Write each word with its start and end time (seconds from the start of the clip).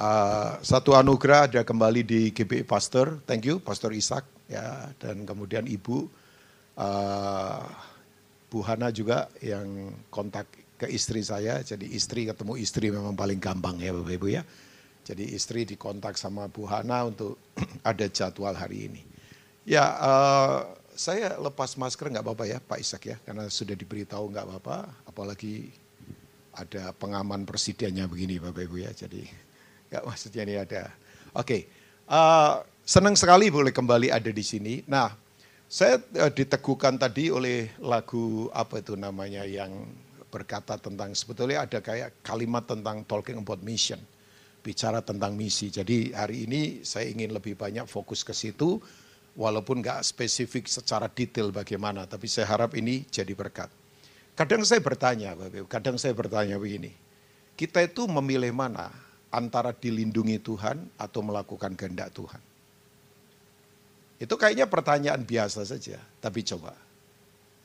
Uh, 0.00 0.56
satu 0.64 0.96
anugerah 0.96 1.44
ada 1.44 1.60
kembali 1.60 2.00
di 2.00 2.32
GBI 2.32 2.64
Pastor, 2.64 3.20
thank 3.28 3.44
you 3.44 3.60
Pastor 3.60 3.92
Ishak 3.92 4.24
ya 4.48 4.88
dan 4.96 5.28
kemudian 5.28 5.68
Ibu 5.68 6.08
uh, 6.80 7.60
Bu 8.48 8.64
Hana 8.64 8.88
juga 8.96 9.28
yang 9.44 9.92
kontak 10.08 10.48
ke 10.80 10.88
istri 10.88 11.20
saya, 11.20 11.60
jadi 11.60 11.84
istri 11.84 12.24
ketemu 12.24 12.56
istri 12.56 12.88
memang 12.88 13.12
paling 13.12 13.36
gampang 13.36 13.76
ya 13.76 13.92
Bapak 13.92 14.16
Ibu 14.16 14.28
ya. 14.32 14.40
Jadi 15.04 15.36
istri 15.36 15.68
dikontak 15.68 16.16
sama 16.16 16.48
Bu 16.48 16.64
Hana 16.64 17.04
untuk 17.04 17.36
ada 17.84 18.08
jadwal 18.08 18.56
hari 18.56 18.88
ini. 18.88 19.04
Ya 19.68 19.84
uh, 20.00 20.64
saya 20.96 21.36
lepas 21.36 21.76
masker 21.76 22.08
nggak 22.08 22.24
apa-apa 22.24 22.48
ya 22.48 22.56
Pak 22.56 22.80
Ishak 22.80 23.02
ya, 23.04 23.16
karena 23.20 23.52
sudah 23.52 23.76
diberitahu 23.76 24.32
nggak 24.32 24.48
apa-apa, 24.48 24.78
apalagi 25.04 25.68
ada 26.56 26.88
pengaman 26.96 27.44
presidennya 27.44 28.08
begini 28.08 28.40
Bapak 28.40 28.64
Ibu 28.64 28.80
ya, 28.80 28.96
jadi 28.96 29.49
Enggak 29.90 30.06
maksudnya 30.06 30.42
ini 30.46 30.54
ada. 30.54 30.86
Oke, 31.34 31.34
okay. 31.34 31.60
uh, 32.06 32.14
eh, 32.14 32.54
senang 32.86 33.18
sekali 33.18 33.50
boleh 33.50 33.74
kembali 33.74 34.14
ada 34.14 34.30
di 34.30 34.44
sini. 34.46 34.86
Nah, 34.86 35.10
saya 35.66 35.98
uh, 35.98 36.30
diteguhkan 36.30 36.94
tadi 36.94 37.26
oleh 37.26 37.74
lagu 37.82 38.46
apa 38.54 38.78
itu 38.78 38.94
namanya 38.94 39.42
yang 39.42 39.90
berkata 40.30 40.78
tentang 40.78 41.10
sebetulnya 41.10 41.66
ada 41.66 41.82
kayak 41.82 42.22
kalimat 42.22 42.70
tentang 42.70 43.02
talking 43.02 43.42
about 43.42 43.58
mission, 43.66 43.98
bicara 44.62 45.02
tentang 45.02 45.34
misi. 45.34 45.74
Jadi 45.74 46.14
hari 46.14 46.46
ini 46.46 46.86
saya 46.86 47.10
ingin 47.10 47.34
lebih 47.34 47.58
banyak 47.58 47.90
fokus 47.90 48.22
ke 48.22 48.30
situ, 48.30 48.78
walaupun 49.34 49.82
nggak 49.82 50.06
spesifik 50.06 50.70
secara 50.70 51.10
detail 51.10 51.50
bagaimana, 51.50 52.06
tapi 52.06 52.30
saya 52.30 52.46
harap 52.46 52.78
ini 52.78 53.02
jadi 53.10 53.34
berkat. 53.34 53.66
Kadang 54.38 54.62
saya 54.62 54.78
bertanya, 54.78 55.34
kadang 55.66 55.98
saya 55.98 56.14
bertanya 56.14 56.62
begini, 56.62 56.94
kita 57.58 57.82
itu 57.82 58.06
memilih 58.06 58.54
mana? 58.54 59.09
Antara 59.30 59.70
dilindungi 59.70 60.42
Tuhan 60.42 60.90
atau 60.98 61.20
melakukan 61.22 61.74
kehendak 61.78 62.10
Tuhan? 62.14 62.42
Itu 64.20 64.36
kayaknya 64.36 64.68
pertanyaan 64.68 65.24
biasa 65.24 65.64
saja, 65.64 65.96
tapi 66.20 66.44
coba. 66.44 66.76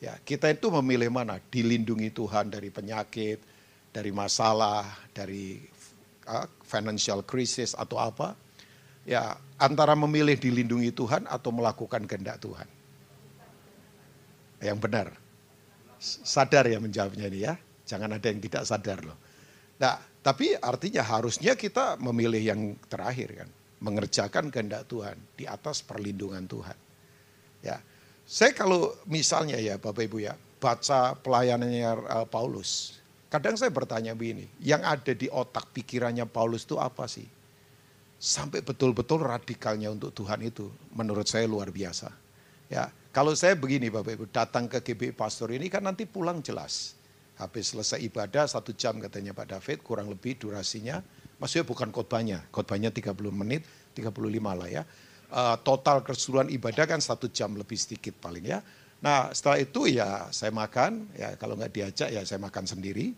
Ya, 0.00 0.16
kita 0.24 0.48
itu 0.48 0.72
memilih 0.80 1.12
mana? 1.12 1.36
Dilindungi 1.52 2.08
Tuhan 2.16 2.48
dari 2.48 2.72
penyakit, 2.72 3.40
dari 3.92 4.08
masalah, 4.08 4.88
dari 5.12 5.60
uh, 6.24 6.48
financial 6.64 7.20
crisis 7.24 7.76
atau 7.76 8.00
apa? 8.00 8.32
Ya, 9.04 9.36
antara 9.60 9.92
memilih 9.92 10.36
dilindungi 10.40 10.96
Tuhan 10.96 11.28
atau 11.28 11.52
melakukan 11.52 12.08
kehendak 12.08 12.40
Tuhan. 12.40 12.68
Yang 14.64 14.78
benar. 14.80 15.06
Sadar 16.00 16.64
ya 16.68 16.80
menjawabnya 16.80 17.28
ini 17.28 17.44
ya. 17.44 17.54
Jangan 17.84 18.16
ada 18.16 18.26
yang 18.28 18.40
tidak 18.40 18.64
sadar 18.64 18.98
loh. 19.04 19.16
Nah, 19.76 20.00
tapi 20.24 20.56
artinya 20.58 21.06
harusnya 21.06 21.54
kita 21.54 22.00
memilih 22.02 22.42
yang 22.42 22.60
terakhir 22.90 23.44
kan, 23.44 23.48
mengerjakan 23.78 24.50
kehendak 24.50 24.88
Tuhan 24.90 25.14
di 25.36 25.44
atas 25.46 25.84
perlindungan 25.84 26.42
Tuhan. 26.48 26.78
Ya, 27.62 27.78
saya 28.26 28.50
kalau 28.56 28.96
misalnya 29.06 29.60
ya 29.60 29.78
Bapak 29.78 30.02
Ibu 30.02 30.18
ya 30.24 30.34
baca 30.58 31.14
pelayanannya 31.14 31.90
uh, 32.10 32.26
Paulus, 32.26 32.98
kadang 33.30 33.54
saya 33.54 33.70
bertanya 33.70 34.16
begini, 34.16 34.48
yang 34.58 34.82
ada 34.82 35.12
di 35.12 35.28
otak 35.28 35.70
pikirannya 35.70 36.26
Paulus 36.26 36.64
itu 36.64 36.80
apa 36.80 37.06
sih? 37.06 37.28
Sampai 38.16 38.64
betul-betul 38.64 39.20
radikalnya 39.22 39.92
untuk 39.92 40.10
Tuhan 40.16 40.40
itu, 40.40 40.72
menurut 40.96 41.28
saya 41.28 41.44
luar 41.44 41.68
biasa. 41.68 42.08
Ya, 42.66 42.90
kalau 43.12 43.36
saya 43.36 43.54
begini 43.54 43.92
Bapak 43.92 44.18
Ibu 44.18 44.26
datang 44.32 44.66
ke 44.66 44.82
GB 44.82 45.14
Pastor 45.14 45.54
ini 45.54 45.70
kan 45.70 45.86
nanti 45.86 46.02
pulang 46.02 46.42
jelas 46.42 46.95
Habis 47.36 47.76
selesai 47.76 48.00
ibadah 48.00 48.48
satu 48.48 48.72
jam 48.72 48.96
katanya 48.96 49.36
Pak 49.36 49.46
David, 49.52 49.78
kurang 49.84 50.08
lebih 50.08 50.40
durasinya. 50.40 51.04
Maksudnya 51.36 51.68
bukan 51.68 51.92
khotbahnya, 51.92 52.48
khotbahnya 52.48 52.88
30 52.88 53.12
menit, 53.28 53.60
35 53.92 54.56
lah 54.56 54.68
ya. 54.72 54.82
Uh, 55.26 55.58
total 55.60 56.00
keseluruhan 56.00 56.48
ibadah 56.48 56.88
kan 56.88 57.02
satu 57.02 57.28
jam 57.28 57.52
lebih 57.52 57.76
sedikit 57.76 58.16
paling 58.16 58.46
ya. 58.46 58.64
Nah 59.04 59.28
setelah 59.36 59.60
itu 59.60 59.84
ya 59.84 60.32
saya 60.32 60.48
makan, 60.48 61.12
ya 61.12 61.36
kalau 61.36 61.60
nggak 61.60 61.72
diajak 61.76 62.08
ya 62.08 62.24
saya 62.24 62.40
makan 62.40 62.64
sendiri. 62.64 63.12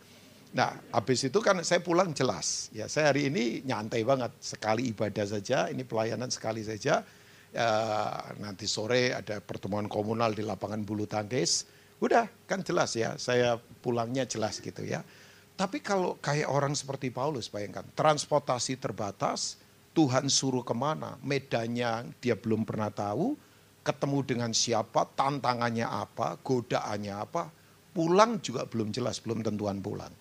Nah 0.51 0.75
habis 0.91 1.23
itu 1.23 1.39
kan 1.39 1.63
saya 1.63 1.79
pulang 1.79 2.11
jelas, 2.11 2.75
ya 2.75 2.91
saya 2.91 3.15
hari 3.15 3.31
ini 3.31 3.63
nyantai 3.63 4.03
banget, 4.03 4.35
sekali 4.43 4.91
ibadah 4.91 5.31
saja, 5.31 5.71
ini 5.71 5.87
pelayanan 5.87 6.33
sekali 6.33 6.67
saja. 6.67 7.07
Ya, 7.49 7.69
nanti 8.45 8.69
sore 8.69 9.17
ada 9.17 9.41
pertemuan 9.41 9.89
komunal 9.89 10.37
di 10.37 10.45
lapangan 10.45 10.85
bulu 10.85 11.09
tangkis 11.09 11.65
Udah 11.99 12.31
kan 12.47 12.63
jelas 12.63 12.95
ya, 12.95 13.19
saya 13.19 13.59
pulangnya 13.83 14.23
jelas 14.23 14.63
gitu 14.63 14.87
ya. 14.87 15.03
Tapi 15.59 15.83
kalau 15.83 16.15
kayak 16.23 16.47
orang 16.47 16.71
seperti 16.79 17.11
Paulus, 17.11 17.51
bayangkan, 17.51 17.83
transportasi 17.99 18.79
terbatas, 18.79 19.59
Tuhan 19.91 20.31
suruh 20.31 20.63
ke 20.63 20.71
mana, 20.71 21.19
medannya 21.19 22.15
dia 22.23 22.39
belum 22.39 22.63
pernah 22.63 22.95
tahu, 22.95 23.35
ketemu 23.83 24.19
dengan 24.23 24.51
siapa, 24.55 25.11
tantangannya 25.19 25.83
apa, 25.83 26.39
godaannya 26.47 27.15
apa, 27.19 27.51
pulang 27.91 28.39
juga 28.39 28.63
belum 28.71 28.95
jelas, 28.95 29.19
belum 29.19 29.43
tentuan 29.43 29.83
pulang. 29.83 30.15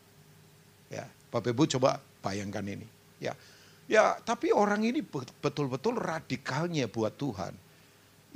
Ya, 0.90 1.06
Bapak 1.30 1.54
Ibu 1.54 1.70
coba 1.78 2.02
bayangkan 2.26 2.66
ini. 2.66 2.88
Ya, 3.22 3.38
ya 3.86 4.18
tapi 4.26 4.50
orang 4.50 4.82
ini 4.82 5.06
betul-betul 5.06 6.02
radikalnya 6.02 6.90
buat 6.90 7.14
Tuhan 7.14 7.67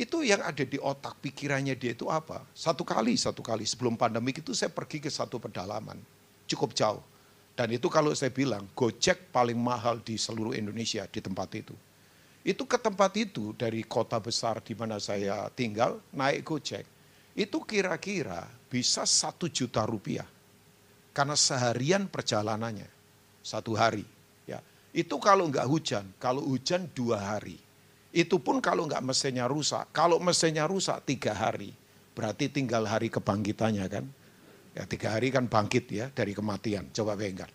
itu 0.02 0.26
yang 0.26 0.42
ada 0.42 0.66
di 0.66 0.82
otak 0.82 1.22
pikirannya 1.22 1.78
dia 1.78 1.94
itu 1.94 2.10
apa? 2.10 2.42
Satu 2.58 2.82
kali, 2.82 3.14
satu 3.14 3.46
kali 3.46 3.70
sebelum 3.70 3.94
pandemi 3.94 4.34
itu 4.34 4.50
saya 4.50 4.74
pergi 4.74 4.98
ke 4.98 5.14
satu 5.14 5.38
pedalaman, 5.38 6.02
cukup 6.50 6.74
jauh. 6.74 7.06
Dan 7.54 7.70
itu 7.78 7.86
kalau 7.86 8.10
saya 8.18 8.34
bilang, 8.34 8.66
Gojek 8.74 9.30
paling 9.30 9.62
mahal 9.62 10.02
di 10.02 10.18
seluruh 10.18 10.58
Indonesia 10.58 11.06
di 11.06 11.22
tempat 11.22 11.54
itu. 11.54 11.78
Itu 12.42 12.66
ke 12.66 12.82
tempat 12.82 13.14
itu 13.14 13.54
dari 13.54 13.86
kota 13.86 14.18
besar 14.18 14.66
di 14.66 14.74
mana 14.74 14.98
saya 14.98 15.46
tinggal, 15.54 16.02
naik 16.10 16.50
Gojek. 16.50 16.86
Itu 17.38 17.62
kira-kira 17.62 18.50
bisa 18.74 19.06
satu 19.06 19.54
juta 19.54 19.86
rupiah. 19.86 20.26
Karena 21.14 21.38
seharian 21.38 22.10
perjalanannya, 22.10 22.90
satu 23.46 23.78
hari. 23.78 24.08
Ya, 24.50 24.66
Itu 24.90 25.22
kalau 25.22 25.46
nggak 25.46 25.70
hujan, 25.70 26.10
kalau 26.18 26.42
hujan 26.42 26.90
dua 26.98 27.22
hari 27.22 27.62
itu 28.12 28.36
pun 28.44 28.60
kalau 28.60 28.88
nggak 28.88 29.04
mesinnya 29.04 29.48
rusak. 29.48 29.88
Kalau 29.96 30.20
mesinnya 30.20 30.68
rusak 30.68 31.04
tiga 31.08 31.32
hari, 31.32 31.72
berarti 32.12 32.52
tinggal 32.52 32.84
hari 32.84 33.08
kebangkitannya 33.08 33.86
kan. 33.88 34.06
Ya 34.72 34.88
tiga 34.88 35.16
hari 35.16 35.32
kan 35.32 35.48
bangkit 35.48 35.88
ya 35.92 36.08
dari 36.12 36.32
kematian. 36.36 36.92
Coba 36.92 37.16
bayangkan. 37.16 37.52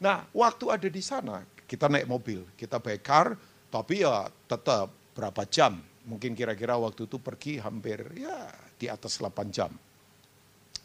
Nah 0.00 0.24
waktu 0.32 0.64
ada 0.68 0.88
di 0.88 1.00
sana, 1.04 1.44
kita 1.68 1.88
naik 1.88 2.08
mobil, 2.08 2.44
kita 2.56 2.80
car, 3.00 3.36
tapi 3.68 4.04
ya 4.04 4.28
tetap 4.48 4.92
berapa 5.12 5.44
jam. 5.48 5.80
Mungkin 6.08 6.32
kira-kira 6.32 6.80
waktu 6.80 7.04
itu 7.04 7.20
pergi 7.20 7.60
hampir 7.60 8.00
ya 8.16 8.48
di 8.80 8.88
atas 8.88 9.20
8 9.20 9.52
jam. 9.52 9.68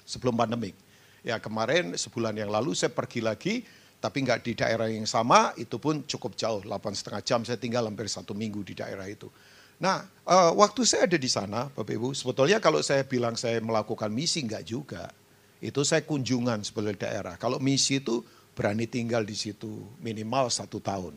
Sebelum 0.04 0.36
pandemik. 0.36 0.76
Ya 1.24 1.40
kemarin 1.40 1.96
sebulan 1.96 2.36
yang 2.36 2.52
lalu 2.52 2.76
saya 2.76 2.92
pergi 2.92 3.24
lagi, 3.24 3.64
tapi 4.04 4.20
nggak 4.20 4.44
di 4.44 4.52
daerah 4.52 4.92
yang 4.92 5.08
sama, 5.08 5.56
itu 5.56 5.80
pun 5.80 6.04
cukup 6.04 6.36
jauh, 6.36 6.60
8 6.60 6.92
setengah 6.92 7.24
jam, 7.24 7.40
saya 7.48 7.56
tinggal 7.56 7.88
hampir 7.88 8.12
satu 8.12 8.36
minggu 8.36 8.60
di 8.60 8.76
daerah 8.76 9.08
itu. 9.08 9.32
Nah, 9.80 10.04
uh, 10.28 10.52
waktu 10.60 10.84
saya 10.84 11.08
ada 11.08 11.16
di 11.16 11.32
sana, 11.32 11.72
Bapak 11.72 11.96
Ibu, 11.96 12.12
sebetulnya 12.12 12.60
kalau 12.60 12.84
saya 12.84 13.08
bilang 13.08 13.40
saya 13.40 13.64
melakukan 13.64 14.12
misi, 14.12 14.44
nggak 14.44 14.68
juga. 14.68 15.08
Itu 15.64 15.88
saya 15.88 16.04
kunjungan 16.04 16.68
sebagai 16.68 17.00
daerah. 17.00 17.40
Kalau 17.40 17.64
misi 17.64 18.04
itu 18.04 18.20
berani 18.52 18.92
tinggal 18.92 19.24
di 19.24 19.40
situ 19.40 19.88
minimal 20.04 20.52
satu 20.52 20.84
tahun. 20.84 21.16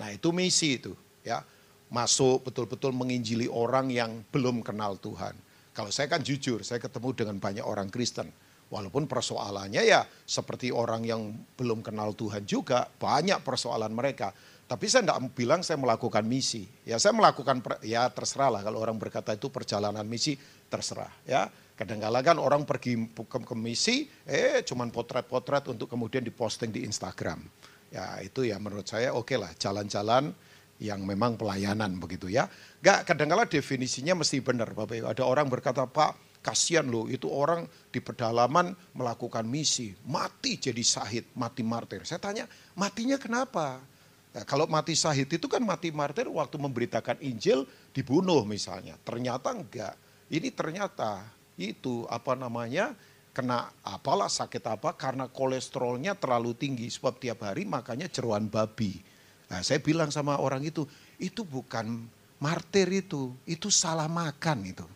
Nah 0.00 0.08
itu 0.08 0.32
misi 0.32 0.80
itu, 0.80 0.96
ya 1.20 1.44
masuk 1.92 2.48
betul-betul 2.48 2.96
menginjili 2.96 3.52
orang 3.52 3.92
yang 3.92 4.24
belum 4.32 4.64
kenal 4.64 4.96
Tuhan. 4.96 5.36
Kalau 5.76 5.92
saya 5.92 6.08
kan 6.08 6.24
jujur, 6.24 6.64
saya 6.64 6.80
ketemu 6.80 7.12
dengan 7.12 7.36
banyak 7.36 7.68
orang 7.68 7.92
Kristen 7.92 8.32
Walaupun 8.68 9.08
persoalannya 9.08 9.80
ya 9.80 10.04
seperti 10.28 10.68
orang 10.68 11.00
yang 11.00 11.32
belum 11.56 11.80
kenal 11.80 12.12
Tuhan 12.12 12.44
juga, 12.44 12.84
banyak 12.84 13.40
persoalan 13.40 13.88
mereka. 13.96 14.28
Tapi 14.68 14.84
saya 14.84 15.08
tidak 15.08 15.32
bilang 15.32 15.64
saya 15.64 15.80
melakukan 15.80 16.20
misi. 16.28 16.68
Ya 16.84 17.00
saya 17.00 17.16
melakukan, 17.16 17.64
ya 17.80 18.04
terserah 18.12 18.52
lah 18.52 18.60
kalau 18.60 18.84
orang 18.84 19.00
berkata 19.00 19.32
itu 19.32 19.48
perjalanan 19.48 20.04
misi, 20.04 20.36
terserah. 20.68 21.08
Ya 21.24 21.48
kadang-kadang 21.80 22.20
kan 22.20 22.36
orang 22.36 22.62
pergi 22.68 23.08
ke, 23.08 23.38
ke 23.40 23.56
misi, 23.56 24.04
eh 24.28 24.60
cuman 24.60 24.92
potret-potret 24.92 25.64
untuk 25.72 25.88
kemudian 25.88 26.20
diposting 26.20 26.68
di 26.68 26.84
Instagram. 26.84 27.40
Ya 27.88 28.20
itu 28.20 28.44
ya 28.44 28.60
menurut 28.60 28.84
saya 28.84 29.16
oke 29.16 29.32
okay 29.32 29.40
lah 29.40 29.48
jalan-jalan 29.56 30.36
yang 30.76 31.00
memang 31.08 31.40
pelayanan 31.40 31.96
begitu 31.96 32.28
ya. 32.28 32.44
Gak 32.84 33.08
kadang-kadang 33.08 33.48
definisinya 33.48 34.20
mesti 34.20 34.44
benar 34.44 34.76
Bapak. 34.76 35.08
Ada 35.08 35.24
orang 35.24 35.48
berkata, 35.48 35.88
Pak 35.88 36.27
Kasihan 36.48 36.88
loh, 36.88 37.04
itu 37.12 37.28
orang 37.28 37.68
di 37.92 38.00
pedalaman 38.00 38.72
melakukan 38.96 39.44
misi, 39.44 39.92
mati 40.08 40.56
jadi 40.56 40.80
sahid, 40.80 41.28
mati 41.36 41.60
martir. 41.60 42.08
Saya 42.08 42.16
tanya, 42.16 42.48
matinya 42.72 43.20
kenapa? 43.20 43.84
Ya, 44.32 44.48
kalau 44.48 44.64
mati 44.64 44.96
sahid 44.96 45.28
itu 45.28 45.44
kan 45.44 45.60
mati 45.60 45.92
martir 45.92 46.24
waktu 46.32 46.56
memberitakan 46.56 47.20
Injil 47.20 47.68
dibunuh 47.92 48.48
misalnya. 48.48 48.96
Ternyata 49.04 49.52
enggak. 49.52 49.92
Ini 50.32 50.48
ternyata 50.56 51.28
itu 51.60 52.08
apa 52.08 52.32
namanya 52.32 52.96
kena 53.36 53.68
apalah 53.84 54.32
sakit 54.32 54.64
apa 54.64 54.96
karena 54.96 55.28
kolesterolnya 55.28 56.16
terlalu 56.16 56.56
tinggi 56.56 56.88
sebab 56.88 57.20
tiap 57.20 57.44
hari 57.44 57.68
makanya 57.68 58.08
jeruan 58.08 58.48
babi 58.48 59.04
Nah, 59.48 59.64
saya 59.64 59.80
bilang 59.80 60.12
sama 60.12 60.36
orang 60.36 60.60
itu, 60.60 60.84
itu 61.16 61.40
bukan 61.42 62.04
martir 62.38 62.88
itu, 62.92 63.32
itu 63.48 63.72
salah 63.72 64.06
makan 64.06 64.68
itu. 64.68 64.86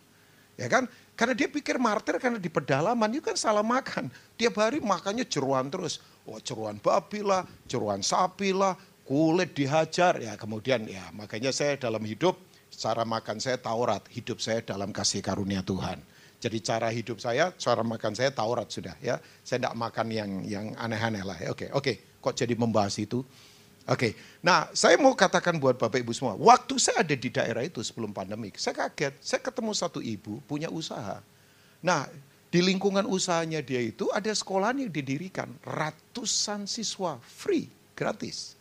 Ya 0.61 0.69
kan? 0.69 0.85
Karena 1.23 1.39
dia 1.39 1.47
pikir 1.47 1.79
martir 1.79 2.19
karena 2.19 2.35
di 2.35 2.51
pedalaman 2.51 3.07
itu 3.15 3.23
kan 3.23 3.39
salah 3.39 3.63
makan. 3.63 4.11
Tiap 4.35 4.59
hari 4.59 4.83
makannya 4.83 5.23
jeruan 5.23 5.71
terus. 5.71 6.03
Oh 6.27 6.43
jeruan 6.43 6.83
babi 6.83 7.23
lah, 7.23 7.47
jeruan 7.71 8.03
sapi 8.03 8.51
lah, 8.51 8.75
kulit 9.07 9.55
dihajar. 9.55 10.19
Ya 10.19 10.35
kemudian 10.35 10.83
ya 10.91 11.15
makanya 11.15 11.55
saya 11.55 11.79
dalam 11.79 12.03
hidup, 12.03 12.43
cara 12.75 13.07
makan 13.07 13.39
saya 13.39 13.55
Taurat. 13.55 14.03
Hidup 14.11 14.43
saya 14.43 14.67
dalam 14.67 14.91
kasih 14.91 15.23
karunia 15.23 15.63
Tuhan. 15.63 16.03
Jadi 16.43 16.59
cara 16.59 16.91
hidup 16.91 17.23
saya, 17.23 17.55
cara 17.55 17.87
makan 17.87 18.19
saya 18.19 18.35
Taurat 18.35 18.67
sudah 18.67 18.99
ya. 18.99 19.23
Saya 19.47 19.63
tidak 19.63 19.79
makan 19.79 20.11
yang 20.11 20.31
yang 20.43 20.67
aneh-aneh 20.75 21.23
lah. 21.23 21.39
Oke, 21.55 21.71
oke. 21.71 22.19
Kok 22.19 22.35
jadi 22.35 22.59
membahas 22.59 22.99
itu? 22.99 23.23
Oke, 23.83 24.15
nah 24.39 24.71
saya 24.71 24.95
mau 24.95 25.11
katakan 25.11 25.59
buat 25.59 25.75
Bapak 25.75 25.99
Ibu 26.07 26.15
semua, 26.15 26.39
waktu 26.39 26.79
saya 26.79 27.03
ada 27.03 27.19
di 27.19 27.27
daerah 27.35 27.67
itu 27.67 27.83
sebelum 27.83 28.15
pandemi, 28.15 28.55
saya 28.55 28.79
kaget, 28.79 29.19
saya 29.19 29.43
ketemu 29.43 29.75
satu 29.75 29.99
ibu 29.99 30.39
punya 30.47 30.71
usaha. 30.71 31.19
Nah, 31.83 32.07
di 32.47 32.63
lingkungan 32.63 33.03
usahanya 33.11 33.59
dia 33.59 33.83
itu 33.83 34.07
ada 34.15 34.31
sekolah 34.31 34.71
yang 34.71 34.87
didirikan, 34.87 35.51
ratusan 35.67 36.71
siswa, 36.71 37.19
free, 37.27 37.67
gratis. 37.99 38.55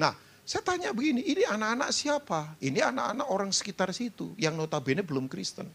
Nah, 0.00 0.16
saya 0.40 0.64
tanya 0.64 0.88
begini, 0.96 1.20
ini 1.20 1.44
anak-anak 1.44 1.92
siapa? 1.92 2.56
Ini 2.56 2.80
anak-anak 2.80 3.28
orang 3.28 3.52
sekitar 3.52 3.92
situ, 3.92 4.32
yang 4.40 4.56
notabene 4.56 5.04
belum 5.04 5.28
Kristen. 5.28 5.68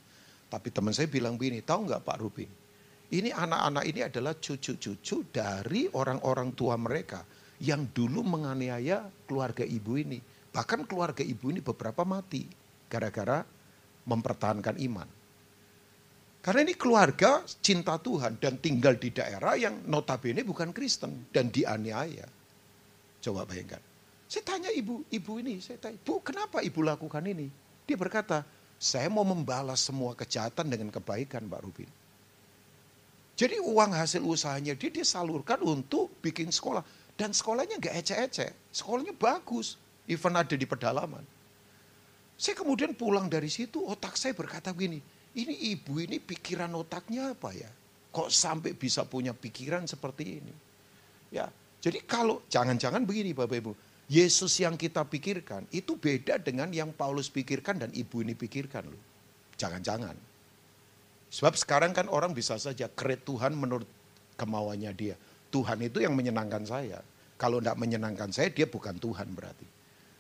Tapi 0.50 0.74
teman 0.74 0.90
saya 0.90 1.06
bilang 1.06 1.38
begini, 1.38 1.62
tahu 1.62 1.86
nggak 1.86 2.02
Pak 2.02 2.18
Rubin? 2.18 2.50
Ini 3.14 3.30
anak-anak 3.30 3.84
ini 3.86 4.02
adalah 4.10 4.34
cucu-cucu 4.34 5.30
dari 5.30 5.86
orang-orang 5.94 6.56
tua 6.58 6.80
mereka 6.82 7.22
yang 7.62 7.86
dulu 7.94 8.26
menganiaya 8.26 9.06
keluarga 9.30 9.62
ibu 9.62 10.02
ini. 10.02 10.18
Bahkan 10.52 10.90
keluarga 10.90 11.22
ibu 11.22 11.54
ini 11.54 11.62
beberapa 11.62 12.02
mati 12.02 12.44
gara-gara 12.90 13.46
mempertahankan 14.04 14.82
iman. 14.82 15.08
Karena 16.42 16.66
ini 16.66 16.74
keluarga 16.74 17.46
cinta 17.62 18.02
Tuhan 18.02 18.42
dan 18.42 18.58
tinggal 18.58 18.98
di 18.98 19.14
daerah 19.14 19.54
yang 19.54 19.86
notabene 19.86 20.42
bukan 20.42 20.74
Kristen 20.74 21.30
dan 21.30 21.54
dianiaya. 21.54 22.26
Coba 23.22 23.46
bayangkan. 23.46 23.80
Saya 24.26 24.42
tanya 24.48 24.74
ibu, 24.74 25.06
ibu 25.14 25.32
ini, 25.38 25.62
saya 25.62 25.78
tanya, 25.78 26.02
bu 26.02 26.18
kenapa 26.26 26.66
ibu 26.66 26.82
lakukan 26.82 27.22
ini? 27.30 27.46
Dia 27.86 27.94
berkata, 27.94 28.42
saya 28.82 29.06
mau 29.14 29.22
membalas 29.22 29.86
semua 29.86 30.18
kejahatan 30.18 30.66
dengan 30.66 30.90
kebaikan 30.90 31.46
Mbak 31.46 31.62
Rubin. 31.62 31.92
Jadi 33.38 33.58
uang 33.62 33.94
hasil 33.94 34.22
usahanya 34.26 34.74
dia 34.74 34.90
disalurkan 34.90 35.62
untuk 35.62 36.10
bikin 36.22 36.50
sekolah. 36.50 36.82
Dan 37.16 37.36
sekolahnya 37.36 37.78
nggak 37.78 37.96
ecek-ecek, 38.02 38.52
sekolahnya 38.74 39.14
bagus, 39.14 39.78
even 40.10 40.34
ada 40.34 40.56
di 40.58 40.66
pedalaman. 40.66 41.22
Saya 42.40 42.58
kemudian 42.58 42.98
pulang 42.98 43.30
dari 43.30 43.52
situ, 43.52 43.86
otak 43.86 44.18
saya 44.18 44.34
berkata 44.34 44.74
begini, 44.74 44.98
ini 45.38 45.54
ibu 45.72 46.02
ini 46.02 46.18
pikiran 46.18 46.74
otaknya 46.74 47.38
apa 47.38 47.54
ya? 47.54 47.70
Kok 48.12 48.28
sampai 48.34 48.74
bisa 48.74 49.06
punya 49.06 49.32
pikiran 49.32 49.86
seperti 49.86 50.42
ini? 50.42 50.54
Ya, 51.32 51.48
jadi 51.80 52.04
kalau 52.04 52.46
jangan-jangan 52.52 53.08
begini 53.08 53.34
Bapak 53.34 53.58
Ibu, 53.58 53.72
Yesus 54.12 54.60
yang 54.60 54.76
kita 54.76 55.08
pikirkan 55.08 55.66
itu 55.72 55.96
beda 55.96 56.36
dengan 56.38 56.68
yang 56.70 56.92
Paulus 56.92 57.32
pikirkan 57.32 57.80
dan 57.80 57.90
ibu 57.96 58.20
ini 58.20 58.36
pikirkan 58.36 58.86
loh. 58.92 59.02
Jangan-jangan. 59.56 60.14
Sebab 61.32 61.56
sekarang 61.56 61.96
kan 61.96 62.12
orang 62.12 62.36
bisa 62.36 62.60
saja 62.60 62.92
kred 62.92 63.24
Tuhan 63.24 63.56
menurut 63.56 63.88
kemauannya 64.36 64.92
dia. 64.92 65.16
Tuhan 65.52 65.78
itu 65.84 66.00
yang 66.00 66.16
menyenangkan 66.16 66.64
saya. 66.64 67.04
Kalau 67.36 67.60
tidak 67.60 67.78
menyenangkan 67.78 68.32
saya, 68.32 68.50
dia 68.50 68.66
bukan 68.66 68.96
Tuhan 68.98 69.28
berarti. 69.36 69.68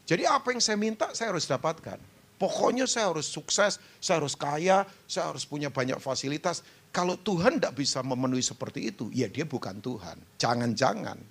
Jadi 0.06 0.28
apa 0.28 0.52
yang 0.52 0.60
saya 0.60 0.76
minta, 0.76 1.14
saya 1.16 1.32
harus 1.32 1.48
dapatkan. 1.48 1.98
Pokoknya 2.42 2.90
saya 2.90 3.14
harus 3.14 3.30
sukses, 3.30 3.78
saya 4.02 4.18
harus 4.18 4.34
kaya, 4.34 4.84
saya 5.06 5.30
harus 5.30 5.46
punya 5.46 5.70
banyak 5.70 6.02
fasilitas. 6.02 6.66
Kalau 6.90 7.14
Tuhan 7.14 7.62
tidak 7.62 7.78
bisa 7.78 8.02
memenuhi 8.02 8.42
seperti 8.42 8.90
itu, 8.90 9.14
ya 9.14 9.30
dia 9.30 9.46
bukan 9.46 9.78
Tuhan. 9.78 10.18
Jangan-jangan 10.42 11.22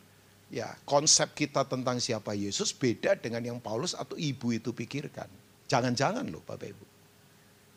ya 0.50 0.70
konsep 0.86 1.34
kita 1.34 1.66
tentang 1.66 1.98
siapa 2.02 2.34
Yesus 2.34 2.70
beda 2.74 3.18
dengan 3.18 3.42
yang 3.42 3.58
Paulus 3.58 3.94
atau 3.98 4.14
ibu 4.14 4.54
itu 4.54 4.70
pikirkan. 4.70 5.26
Jangan-jangan 5.70 6.26
loh 6.26 6.42
Bapak 6.42 6.70
Ibu. 6.70 6.86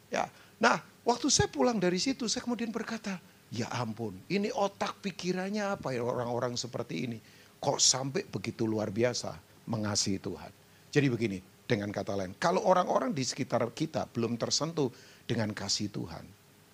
Ya, 0.10 0.30
nah 0.62 0.82
waktu 1.06 1.30
saya 1.30 1.50
pulang 1.50 1.82
dari 1.82 1.98
situ, 1.98 2.30
saya 2.30 2.46
kemudian 2.46 2.70
berkata, 2.70 3.18
Ya 3.54 3.70
ampun, 3.70 4.18
ini 4.34 4.50
otak 4.50 4.98
pikirannya 5.06 5.78
apa 5.78 5.94
ya 5.94 6.02
orang-orang 6.02 6.58
seperti 6.58 7.06
ini. 7.06 7.18
Kok 7.62 7.78
sampai 7.78 8.26
begitu 8.26 8.66
luar 8.66 8.90
biasa 8.90 9.38
mengasihi 9.70 10.18
Tuhan. 10.18 10.50
Jadi 10.90 11.08
begini, 11.08 11.38
dengan 11.70 11.94
kata 11.94 12.18
lain, 12.18 12.34
kalau 12.42 12.66
orang-orang 12.66 13.14
di 13.14 13.22
sekitar 13.22 13.62
kita 13.72 14.10
belum 14.10 14.42
tersentuh 14.42 14.90
dengan 15.30 15.54
kasih 15.54 15.88
Tuhan, 15.94 16.26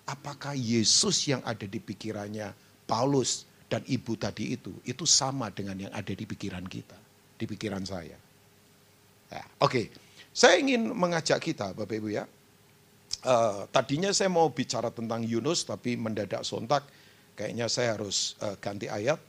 apakah 0.09 0.57
Yesus 0.57 1.29
yang 1.29 1.43
ada 1.45 1.67
di 1.67 1.77
pikirannya 1.77 2.55
Paulus 2.89 3.45
dan 3.69 3.85
ibu 3.85 4.17
tadi 4.17 4.57
itu, 4.57 4.73
itu 4.81 5.05
sama 5.05 5.53
dengan 5.53 5.77
yang 5.77 5.93
ada 5.93 6.09
di 6.09 6.25
pikiran 6.25 6.65
kita, 6.65 6.97
di 7.37 7.45
pikiran 7.45 7.85
saya. 7.85 8.17
Ya, 9.29 9.45
Oke, 9.61 9.61
okay. 9.61 9.85
saya 10.33 10.57
ingin 10.57 10.89
mengajak 10.89 11.37
kita 11.37 11.77
Bapak 11.77 12.01
Ibu 12.01 12.09
ya, 12.09 12.25
Uh, 13.19 13.67
tadinya 13.75 14.15
saya 14.15 14.31
mau 14.31 14.47
bicara 14.47 14.87
tentang 14.87 15.27
Yunus 15.27 15.67
tapi 15.67 15.99
mendadak 15.99 16.39
sontak 16.47 16.87
kayaknya 17.35 17.67
saya 17.67 17.99
harus 17.99 18.39
uh, 18.39 18.55
ganti 18.59 18.87
ayat. 18.87 19.19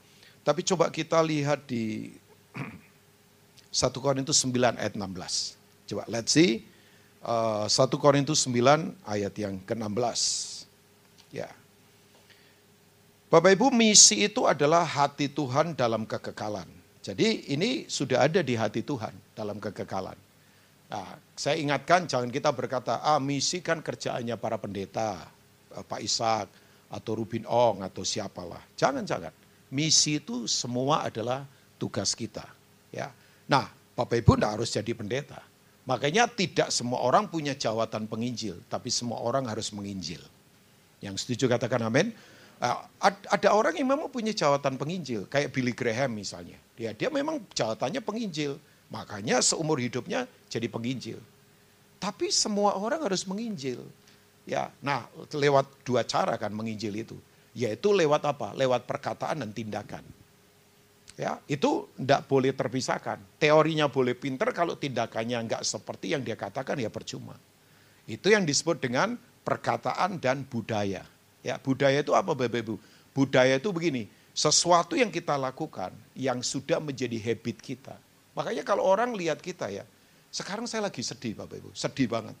Tapi 0.41 0.63
coba 0.63 0.87
kita 0.89 1.19
lihat 1.21 1.67
di 1.67 2.15
1 3.71 3.91
Korintus 3.99 4.43
9 4.43 4.79
ayat 4.79 4.95
16. 4.95 5.91
Coba 5.91 6.03
let's 6.07 6.31
see. 6.35 6.63
Uh, 7.23 7.67
1 7.67 7.87
Korintus 7.99 8.47
9 8.47 8.95
ayat 9.07 9.33
yang 9.35 9.59
ke-16. 9.63 10.19
Ya. 11.31 11.51
Bapak 13.31 13.55
Ibu, 13.55 13.71
misi 13.71 14.27
itu 14.27 14.43
adalah 14.43 14.83
hati 14.83 15.31
Tuhan 15.31 15.71
dalam 15.71 16.03
kekekalan. 16.03 16.67
Jadi 16.99 17.47
ini 17.47 17.87
sudah 17.87 18.27
ada 18.27 18.43
di 18.43 18.59
hati 18.59 18.83
Tuhan 18.83 19.15
dalam 19.33 19.55
kekekalan. 19.57 20.19
Nah, 20.91 21.15
saya 21.39 21.55
ingatkan 21.55 22.03
jangan 22.03 22.27
kita 22.27 22.51
berkata, 22.51 22.99
ah 22.99 23.15
misi 23.15 23.63
kan 23.63 23.79
kerjaannya 23.79 24.35
para 24.35 24.59
pendeta, 24.59 25.23
eh, 25.71 25.83
Pak 25.87 26.03
Ishak, 26.03 26.47
atau 26.91 27.11
Rubin 27.15 27.47
Ong, 27.47 27.87
atau 27.87 28.03
siapalah. 28.03 28.59
Jangan-jangan. 28.75 29.31
Misi 29.71 30.19
itu 30.19 30.51
semua 30.51 31.07
adalah 31.07 31.47
tugas 31.79 32.11
kita. 32.11 32.43
Ya. 32.91 33.07
Nah, 33.47 33.71
Bapak 33.95 34.19
Ibu 34.19 34.35
tidak 34.35 34.51
harus 34.59 34.69
jadi 34.75 34.91
pendeta. 34.91 35.39
Makanya 35.87 36.27
tidak 36.27 36.69
semua 36.75 36.99
orang 37.01 37.31
punya 37.31 37.55
jawatan 37.55 38.05
penginjil, 38.05 38.59
tapi 38.67 38.91
semua 38.91 39.23
orang 39.23 39.47
harus 39.47 39.71
menginjil. 39.71 40.21
Yang 40.99 41.25
setuju 41.25 41.55
katakan 41.55 41.87
amin. 41.87 42.13
Nah, 42.61 42.85
ada 43.31 43.49
orang 43.57 43.73
yang 43.73 43.89
memang 43.89 44.11
punya 44.13 44.35
jawatan 44.35 44.77
penginjil, 44.77 45.25
kayak 45.25 45.49
Billy 45.49 45.73
Graham 45.73 46.13
misalnya. 46.13 46.59
Dia 46.77 46.93
dia 46.93 47.09
memang 47.09 47.41
jawatannya 47.57 48.03
penginjil. 48.05 48.61
Makanya 48.91 49.39
seumur 49.39 49.79
hidupnya 49.79 50.27
jadi 50.51 50.67
penginjil. 50.67 51.17
Tapi 51.97 52.27
semua 52.27 52.75
orang 52.75 53.07
harus 53.07 53.23
menginjil. 53.23 53.79
Ya, 54.43 54.73
nah 54.83 55.07
lewat 55.31 55.69
dua 55.87 56.03
cara 56.03 56.35
kan 56.35 56.51
menginjil 56.51 56.91
itu, 56.97 57.15
yaitu 57.55 57.93
lewat 57.95 58.25
apa? 58.27 58.51
Lewat 58.57 58.83
perkataan 58.83 59.39
dan 59.39 59.55
tindakan. 59.55 60.03
Ya, 61.15 61.37
itu 61.45 61.87
tidak 61.95 62.25
boleh 62.25 62.51
terpisahkan. 62.51 63.21
Teorinya 63.37 63.85
boleh 63.85 64.17
pinter 64.17 64.49
kalau 64.51 64.73
tindakannya 64.75 65.37
nggak 65.45 65.63
seperti 65.63 66.17
yang 66.17 66.25
dia 66.25 66.35
katakan 66.35 66.75
ya 66.81 66.89
percuma. 66.89 67.37
Itu 68.09 68.33
yang 68.33 68.43
disebut 68.43 68.81
dengan 68.81 69.15
perkataan 69.45 70.17
dan 70.17 70.41
budaya. 70.43 71.05
Ya, 71.45 71.61
budaya 71.61 72.01
itu 72.01 72.11
apa 72.17 72.33
Bapak 72.33 72.59
Ibu? 72.65 72.75
Budaya 73.13 73.55
itu 73.61 73.69
begini, 73.69 74.09
sesuatu 74.33 74.97
yang 74.97 75.13
kita 75.13 75.37
lakukan 75.37 75.93
yang 76.17 76.41
sudah 76.41 76.81
menjadi 76.81 77.17
habit 77.21 77.61
kita. 77.61 77.95
Makanya 78.37 78.63
kalau 78.63 78.87
orang 78.87 79.11
lihat 79.15 79.43
kita 79.43 79.67
ya, 79.67 79.83
sekarang 80.31 80.63
saya 80.65 80.87
lagi 80.87 81.03
sedih 81.03 81.35
Bapak 81.35 81.59
Ibu, 81.59 81.71
sedih 81.75 82.07
banget. 82.07 82.37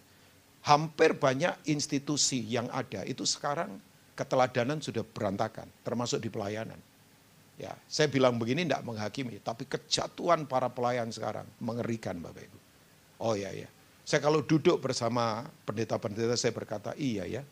Hampir 0.61 1.17
banyak 1.17 1.57
institusi 1.67 2.45
yang 2.45 2.69
ada 2.69 3.01
itu 3.03 3.25
sekarang 3.25 3.81
keteladanan 4.13 4.79
sudah 4.79 5.01
berantakan, 5.01 5.67
termasuk 5.81 6.21
di 6.21 6.29
pelayanan. 6.29 6.77
Ya, 7.59 7.75
saya 7.85 8.07
bilang 8.07 8.39
begini 8.39 8.65
tidak 8.65 8.85
menghakimi, 8.87 9.37
tapi 9.43 9.67
kejatuhan 9.67 10.47
para 10.47 10.71
pelayan 10.71 11.11
sekarang 11.11 11.45
mengerikan 11.59 12.17
Bapak 12.17 12.47
Ibu. 12.47 12.59
Oh 13.21 13.37
ya 13.37 13.53
ya, 13.53 13.69
saya 14.01 14.17
kalau 14.23 14.41
duduk 14.41 14.81
bersama 14.81 15.45
pendeta-pendeta 15.63 16.33
saya 16.33 16.53
berkata 16.55 16.97
iya 16.97 17.27
ya, 17.29 17.43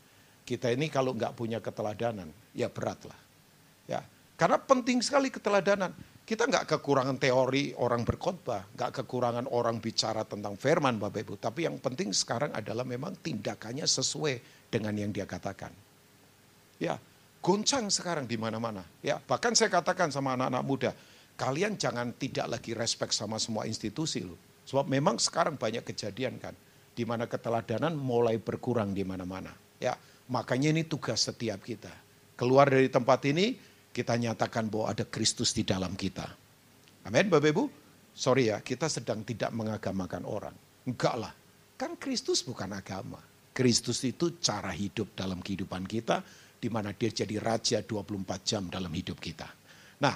kita 0.50 0.74
ini 0.74 0.89
kalau 0.89 1.13
nggak 1.13 1.38
punya 1.38 1.62
keteladanan 1.62 2.29
ya 2.58 2.72
berat 2.72 3.00
lah. 3.05 3.19
Ya, 3.86 4.01
karena 4.34 4.58
penting 4.58 5.01
sekali 5.01 5.29
keteladanan. 5.29 5.93
Kita 6.30 6.46
nggak 6.46 6.78
kekurangan 6.78 7.18
teori 7.18 7.74
orang 7.82 8.06
berkhotbah, 8.06 8.70
nggak 8.78 9.02
kekurangan 9.02 9.50
orang 9.50 9.82
bicara 9.82 10.22
tentang 10.30 10.54
firman 10.54 11.02
Bapak 11.02 11.26
Ibu. 11.26 11.42
Tapi 11.42 11.66
yang 11.66 11.82
penting 11.82 12.14
sekarang 12.14 12.54
adalah 12.54 12.86
memang 12.86 13.18
tindakannya 13.18 13.90
sesuai 13.90 14.70
dengan 14.70 14.94
yang 14.94 15.10
dia 15.10 15.26
katakan. 15.26 15.74
Ya, 16.78 17.02
goncang 17.42 17.90
sekarang 17.90 18.30
di 18.30 18.38
mana-mana. 18.38 18.86
Ya, 19.02 19.18
bahkan 19.18 19.58
saya 19.58 19.74
katakan 19.74 20.14
sama 20.14 20.38
anak-anak 20.38 20.64
muda, 20.70 20.92
kalian 21.34 21.82
jangan 21.82 22.14
tidak 22.14 22.46
lagi 22.46 22.78
respect 22.78 23.18
sama 23.18 23.42
semua 23.42 23.66
institusi 23.66 24.22
loh. 24.22 24.38
Sebab 24.70 24.86
memang 24.86 25.18
sekarang 25.18 25.58
banyak 25.58 25.82
kejadian 25.82 26.38
kan, 26.38 26.54
di 26.94 27.10
mana 27.10 27.26
keteladanan 27.26 27.98
mulai 27.98 28.38
berkurang 28.38 28.94
di 28.94 29.02
mana-mana. 29.02 29.50
Ya, 29.82 29.98
makanya 30.30 30.78
ini 30.78 30.86
tugas 30.86 31.26
setiap 31.26 31.66
kita. 31.66 31.90
Keluar 32.38 32.70
dari 32.70 32.86
tempat 32.86 33.26
ini, 33.26 33.58
kita 34.00 34.15
nyatakan 34.15 34.72
bahwa 34.72 34.96
ada 34.96 35.03
Kristus 35.03 35.51
di 35.51 35.68
dalam 35.68 35.91
kita. 36.00 36.24
Amin, 37.03 37.27
Bapak 37.27 37.51
Ibu. 37.51 37.63
Sorry 38.15 38.48
ya, 38.48 38.63
kita 38.63 38.88
sedang 38.88 39.27
tidak 39.27 39.51
mengagamakan 39.51 40.24
orang. 40.24 40.56
Enggak 40.88 41.15
lah, 41.20 41.34
kan 41.75 42.00
Kristus 42.00 42.39
bukan 42.39 42.72
agama. 42.72 43.20
Kristus 43.51 44.00
itu 44.08 44.39
cara 44.39 44.72
hidup 44.72 45.12
dalam 45.20 45.44
kehidupan 45.44 45.84
kita, 45.84 46.24
di 46.63 46.72
mana 46.72 46.96
dia 46.96 47.12
jadi 47.12 47.36
raja 47.44 47.84
24 47.84 48.48
jam 48.48 48.63
dalam 48.72 48.88
hidup 48.96 49.20
kita. 49.20 49.51
Nah, 50.00 50.15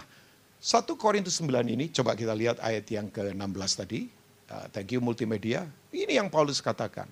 1 0.64 0.96
Korintus 0.96 1.44
9 1.44 1.68
ini, 1.68 1.92
coba 1.92 2.16
kita 2.16 2.32
lihat 2.32 2.64
ayat 2.64 2.88
yang 2.88 3.12
ke-16 3.12 3.72
tadi. 3.76 4.08
Uh, 4.48 4.68
thank 4.72 4.96
you 4.96 5.04
multimedia. 5.04 5.68
Ini 5.92 6.24
yang 6.24 6.32
Paulus 6.32 6.64
katakan. 6.64 7.12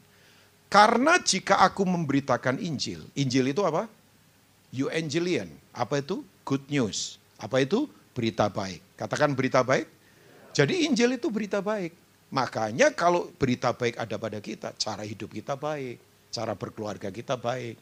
Karena 0.72 1.20
jika 1.20 1.60
aku 1.68 1.84
memberitakan 1.84 2.64
Injil, 2.64 3.04
Injil 3.12 3.52
itu 3.52 3.60
apa? 3.68 3.92
Evangelion. 4.72 5.52
Apa 5.76 6.00
itu? 6.00 6.24
Good 6.46 6.70
news. 6.70 7.22
Apa 7.42 7.64
itu? 7.64 7.90
Berita 8.12 8.52
baik. 8.52 9.00
Katakan 9.00 9.34
berita 9.34 9.64
baik. 9.64 9.88
Jadi 10.52 10.84
Injil 10.86 11.16
itu 11.16 11.32
berita 11.32 11.64
baik. 11.64 11.96
Makanya 12.32 12.92
kalau 12.92 13.32
berita 13.36 13.72
baik 13.72 14.00
ada 14.00 14.16
pada 14.20 14.40
kita, 14.40 14.76
cara 14.76 15.04
hidup 15.04 15.32
kita 15.32 15.56
baik 15.56 16.12
cara 16.32 16.56
berkeluarga 16.56 17.12
kita 17.12 17.36
baik, 17.36 17.76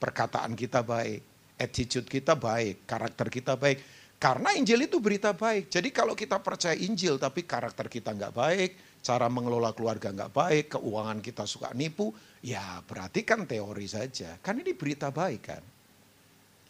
perkataan 0.00 0.56
kita 0.56 0.80
baik, 0.80 1.20
attitude 1.60 2.08
kita 2.08 2.34
baik, 2.34 2.88
karakter 2.88 3.28
kita 3.28 3.54
baik. 3.60 3.78
Karena 4.20 4.52
Injil 4.56 4.84
itu 4.84 5.00
berita 5.00 5.32
baik. 5.32 5.72
Jadi 5.72 5.88
kalau 5.92 6.16
kita 6.16 6.40
percaya 6.40 6.76
Injil 6.76 7.20
tapi 7.20 7.44
karakter 7.44 7.88
kita 7.88 8.16
nggak 8.16 8.34
baik, 8.36 8.70
cara 9.04 9.28
mengelola 9.28 9.72
keluarga 9.76 10.12
nggak 10.12 10.32
baik, 10.32 10.64
keuangan 10.76 11.20
kita 11.24 11.44
suka 11.48 11.72
nipu, 11.76 12.12
ya 12.44 12.80
berarti 12.84 13.24
kan 13.24 13.44
teori 13.44 13.86
saja. 13.88 14.36
Kan 14.40 14.60
ini 14.60 14.72
berita 14.76 15.12
baik 15.12 15.42
kan. 15.44 15.62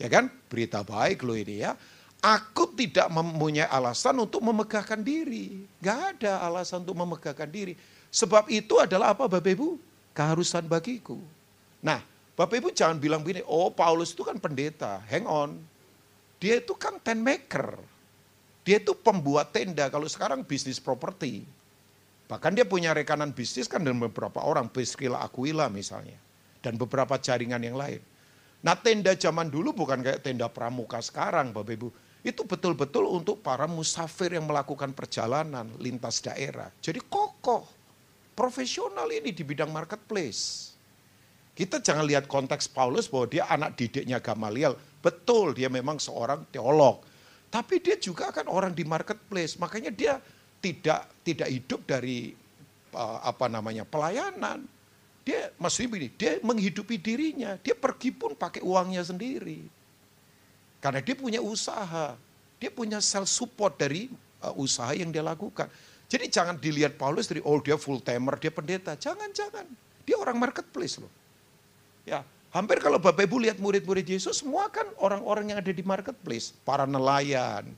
Ya 0.00 0.08
kan? 0.08 0.32
Berita 0.48 0.80
baik 0.80 1.20
loh 1.22 1.36
ini 1.36 1.60
ya. 1.62 1.76
Aku 2.20 2.72
tidak 2.72 3.08
mempunyai 3.12 3.68
alasan 3.68 4.16
untuk 4.16 4.40
memegahkan 4.40 5.00
diri. 5.00 5.68
Gak 5.80 6.16
ada 6.16 6.40
alasan 6.48 6.84
untuk 6.84 6.96
memegahkan 6.96 7.48
diri. 7.48 7.76
Sebab 8.08 8.48
itu 8.48 8.80
adalah 8.80 9.12
apa 9.12 9.28
Bapak 9.28 9.52
Ibu? 9.52 9.90
keharusan 10.14 10.66
bagiku. 10.66 11.18
Nah, 11.80 12.02
Bapak 12.36 12.60
Ibu 12.60 12.68
jangan 12.74 13.00
bilang 13.00 13.24
begini, 13.24 13.44
oh 13.46 13.72
Paulus 13.72 14.12
itu 14.12 14.24
kan 14.26 14.36
pendeta, 14.36 15.00
hang 15.08 15.24
on. 15.24 15.56
Dia 16.40 16.60
itu 16.60 16.72
kan 16.76 16.96
tent 17.00 17.20
maker. 17.20 17.76
Dia 18.64 18.80
itu 18.80 18.92
pembuat 18.92 19.52
tenda, 19.52 19.88
kalau 19.88 20.04
sekarang 20.08 20.44
bisnis 20.44 20.76
properti. 20.76 21.44
Bahkan 22.28 22.52
dia 22.54 22.64
punya 22.68 22.94
rekanan 22.94 23.34
bisnis 23.34 23.66
kan 23.66 23.82
dengan 23.82 24.06
beberapa 24.08 24.44
orang, 24.44 24.70
Priscilla 24.70 25.24
Aquila 25.24 25.66
misalnya. 25.72 26.16
Dan 26.60 26.76
beberapa 26.76 27.16
jaringan 27.16 27.60
yang 27.64 27.74
lain. 27.74 28.04
Nah 28.60 28.76
tenda 28.76 29.16
zaman 29.16 29.48
dulu 29.48 29.72
bukan 29.72 30.04
kayak 30.04 30.20
tenda 30.20 30.48
pramuka 30.52 31.00
sekarang 31.00 31.52
Bapak 31.56 31.74
Ibu. 31.80 31.88
Itu 32.20 32.44
betul-betul 32.44 33.08
untuk 33.08 33.40
para 33.40 33.64
musafir 33.64 34.36
yang 34.36 34.44
melakukan 34.44 34.92
perjalanan 34.92 35.72
lintas 35.80 36.20
daerah. 36.20 36.68
Jadi 36.84 37.00
kokoh 37.00 37.64
profesional 38.36 39.08
ini 39.08 39.32
di 39.32 39.40
bidang 39.40 39.72
marketplace. 39.72 40.72
Kita 41.56 41.80
jangan 41.80 42.08
lihat 42.08 42.24
konteks 42.24 42.68
Paulus 42.72 43.08
bahwa 43.08 43.28
dia 43.28 43.44
anak 43.48 43.76
didiknya 43.76 44.20
Gamaliel. 44.20 44.76
Betul, 45.00 45.56
dia 45.56 45.68
memang 45.68 46.00
seorang 46.00 46.44
teolog. 46.52 47.04
Tapi 47.52 47.80
dia 47.84 47.96
juga 48.00 48.32
kan 48.32 48.48
orang 48.48 48.72
di 48.72 48.84
marketplace. 48.84 49.60
Makanya 49.60 49.92
dia 49.92 50.20
tidak 50.60 51.08
tidak 51.24 51.48
hidup 51.48 51.80
dari 51.88 52.32
uh, 52.96 53.20
apa 53.24 53.48
namanya 53.48 53.84
pelayanan. 53.84 54.64
Dia 55.30 55.54
maksudnya 55.62 55.94
begini, 55.94 56.10
dia 56.18 56.42
menghidupi 56.42 56.98
dirinya. 56.98 57.54
Dia 57.62 57.78
pergi 57.78 58.10
pun 58.10 58.34
pakai 58.34 58.66
uangnya 58.66 59.06
sendiri. 59.06 59.62
Karena 60.82 60.98
dia 60.98 61.14
punya 61.14 61.38
usaha. 61.38 62.18
Dia 62.58 62.70
punya 62.74 62.98
self 62.98 63.30
support 63.30 63.78
dari 63.78 64.10
uh, 64.42 64.50
usaha 64.58 64.90
yang 64.90 65.14
dia 65.14 65.22
lakukan. 65.22 65.70
Jadi 66.10 66.26
jangan 66.26 66.58
dilihat 66.58 66.98
Paulus 66.98 67.30
dari 67.30 67.38
oh 67.46 67.62
dia 67.62 67.78
full 67.78 68.02
timer, 68.02 68.34
dia 68.42 68.50
pendeta. 68.50 68.98
Jangan, 68.98 69.30
jangan. 69.30 69.62
Dia 70.02 70.18
orang 70.18 70.34
marketplace 70.34 70.98
loh. 70.98 71.12
Ya, 72.02 72.26
hampir 72.50 72.82
kalau 72.82 72.98
Bapak 72.98 73.22
Ibu 73.22 73.38
lihat 73.46 73.62
murid-murid 73.62 74.02
Yesus 74.02 74.42
semua 74.42 74.66
kan 74.66 74.90
orang-orang 74.98 75.54
yang 75.54 75.58
ada 75.62 75.70
di 75.70 75.86
marketplace, 75.86 76.50
para 76.66 76.90
nelayan. 76.90 77.70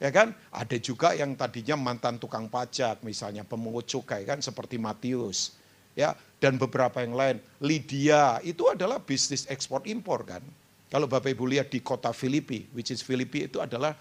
Ya 0.00 0.08
kan? 0.08 0.32
Ada 0.48 0.80
juga 0.80 1.12
yang 1.12 1.36
tadinya 1.36 1.76
mantan 1.76 2.16
tukang 2.16 2.48
pajak, 2.48 3.04
misalnya 3.04 3.44
pemungut 3.44 3.84
cukai 3.84 4.24
kan 4.24 4.40
seperti 4.40 4.80
Matius. 4.80 5.52
Ya, 5.92 6.16
dan 6.38 6.56
beberapa 6.56 7.02
yang 7.02 7.14
lain. 7.14 7.36
Lydia 7.62 8.38
itu 8.46 8.70
adalah 8.70 9.02
bisnis 9.02 9.44
ekspor 9.50 9.82
impor 9.86 10.22
kan. 10.26 10.42
Kalau 10.88 11.04
Bapak 11.04 11.34
Ibu 11.36 11.44
lihat 11.44 11.68
di 11.68 11.84
kota 11.84 12.14
Filipi, 12.16 12.64
which 12.72 12.88
is 12.88 13.04
Filipi 13.04 13.44
itu 13.44 13.60
adalah 13.60 13.92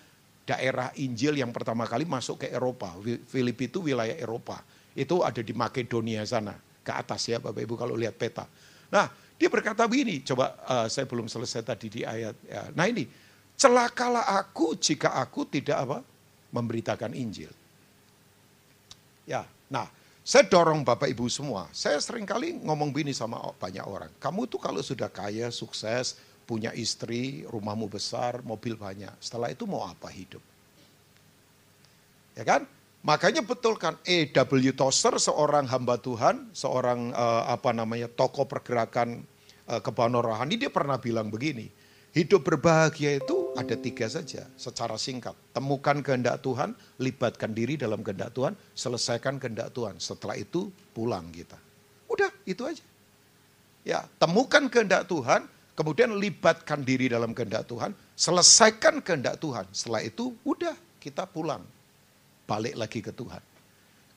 daerah 0.48 0.96
Injil 0.96 1.36
yang 1.36 1.51
pertama 1.51 1.84
kali 1.84 2.08
masuk 2.08 2.48
ke 2.48 2.48
Eropa. 2.48 2.96
Filipi 3.27 3.67
itu 3.67 3.84
wilayah 3.84 4.15
Eropa. 4.15 4.63
Itu 4.96 5.22
ada 5.27 5.44
di 5.44 5.51
Makedonia 5.51 6.24
sana, 6.24 6.56
ke 6.82 6.94
atas 6.96 7.27
ya 7.27 7.44
Bapak 7.44 7.60
Ibu 7.60 7.75
kalau 7.75 8.00
lihat 8.00 8.15
peta. 8.15 8.48
Nah, 8.88 9.12
dia 9.36 9.51
berkata 9.51 9.84
begini, 9.84 10.24
coba 10.24 10.56
uh, 10.63 10.88
saya 10.88 11.03
belum 11.03 11.27
selesai 11.27 11.62
tadi 11.62 11.91
di 11.91 12.01
ayat. 12.08 12.36
Ya. 12.48 12.72
Nah 12.72 12.88
ini, 12.88 13.03
celakalah 13.60 14.39
aku 14.39 14.79
jika 14.79 15.13
aku 15.20 15.44
tidak 15.46 15.77
apa 15.77 16.00
memberitakan 16.56 17.12
Injil. 17.12 17.51
Ya, 19.27 19.44
nah 19.67 19.91
saya 20.27 20.43
dorong 20.43 20.84
Bapak 20.84 21.07
Ibu 21.07 21.31
semua. 21.31 21.72
Saya 21.72 22.03
sering 22.03 22.27
kali 22.27 22.60
ngomong 22.60 22.91
begini 22.91 23.15
sama 23.15 23.39
banyak 23.55 23.88
orang. 23.88 24.12
Kamu 24.19 24.43
tuh 24.51 24.60
kalau 24.60 24.84
sudah 24.84 25.07
kaya, 25.07 25.48
sukses, 25.55 26.19
punya 26.43 26.75
istri, 26.75 27.48
rumahmu 27.48 27.88
besar, 27.88 28.43
mobil 28.43 28.75
banyak. 28.75 29.15
Setelah 29.24 29.55
itu 29.55 29.63
mau 29.63 29.88
apa 29.88 30.12
hidup? 30.12 30.43
Ya 32.36 32.43
kan? 32.43 32.67
Makanya 33.07 33.39
betul 33.39 33.79
kan 33.79 33.96
E.W. 34.03 34.75
Tozer 34.75 35.15
seorang 35.15 35.63
hamba 35.63 35.96
Tuhan, 35.96 36.51
seorang 36.51 37.15
uh, 37.15 37.48
apa 37.48 37.72
namanya 37.72 38.12
tokoh 38.12 38.43
pergerakan 38.43 39.24
kebahagiaan 39.67 40.19
rohani 40.19 40.60
dia 40.60 40.67
pernah 40.67 41.00
bilang 41.00 41.31
begini, 41.31 41.72
hidup 42.17 42.41
berbahagia 42.41 43.21
itu 43.21 43.53
ada 43.53 43.77
tiga 43.77 44.09
saja 44.09 44.50
secara 44.57 44.97
singkat. 44.97 45.38
Temukan 45.53 46.01
kehendak 46.01 46.41
Tuhan, 46.41 46.74
libatkan 46.97 47.53
diri 47.53 47.77
dalam 47.77 48.01
kehendak 48.01 48.33
Tuhan, 48.33 48.57
selesaikan 48.74 49.38
kehendak 49.38 49.69
Tuhan. 49.77 50.01
Setelah 50.01 50.36
itu 50.36 50.74
pulang 50.97 51.29
kita. 51.29 51.57
Udah, 52.09 52.33
itu 52.50 52.65
aja. 52.65 52.81
Ya, 53.86 54.03
temukan 54.19 54.67
kehendak 54.67 55.05
Tuhan, 55.05 55.45
Kemudian 55.77 56.09
libatkan 56.17 56.81
diri 56.81 57.05
dalam 57.05 57.38
kehendak 57.38 57.69
Tuhan, 57.69 57.93
selesaikan 58.17 58.97
kehendak 59.05 59.38
Tuhan. 59.38 59.69
Setelah 59.69 60.01
itu 60.01 60.33
udah 60.41 60.74
kita 60.97 61.29
pulang. 61.29 61.62
Balik 62.50 62.74
lagi 62.74 62.97
ke 62.97 63.13
Tuhan. 63.13 63.38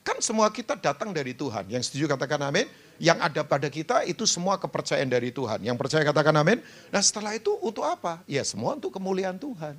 Kan 0.00 0.25
semua 0.25 0.49
kita 0.49 0.80
datang 0.80 1.12
dari 1.12 1.37
Tuhan. 1.37 1.69
Yang 1.69 1.92
setuju 1.92 2.16
katakan 2.16 2.49
amin. 2.49 2.64
Yang 3.00 3.19
ada 3.33 3.40
pada 3.49 3.69
kita 3.73 4.04
itu 4.04 4.28
semua 4.28 4.61
kepercayaan 4.61 5.09
dari 5.09 5.33
Tuhan. 5.33 5.64
Yang 5.64 5.76
percaya 5.80 6.04
katakan 6.04 6.37
amin. 6.37 6.61
Nah 6.92 7.00
setelah 7.00 7.33
itu 7.33 7.57
untuk 7.64 7.80
apa? 7.80 8.21
Ya 8.28 8.45
semua 8.45 8.76
untuk 8.76 8.92
kemuliaan 8.92 9.40
Tuhan. 9.40 9.73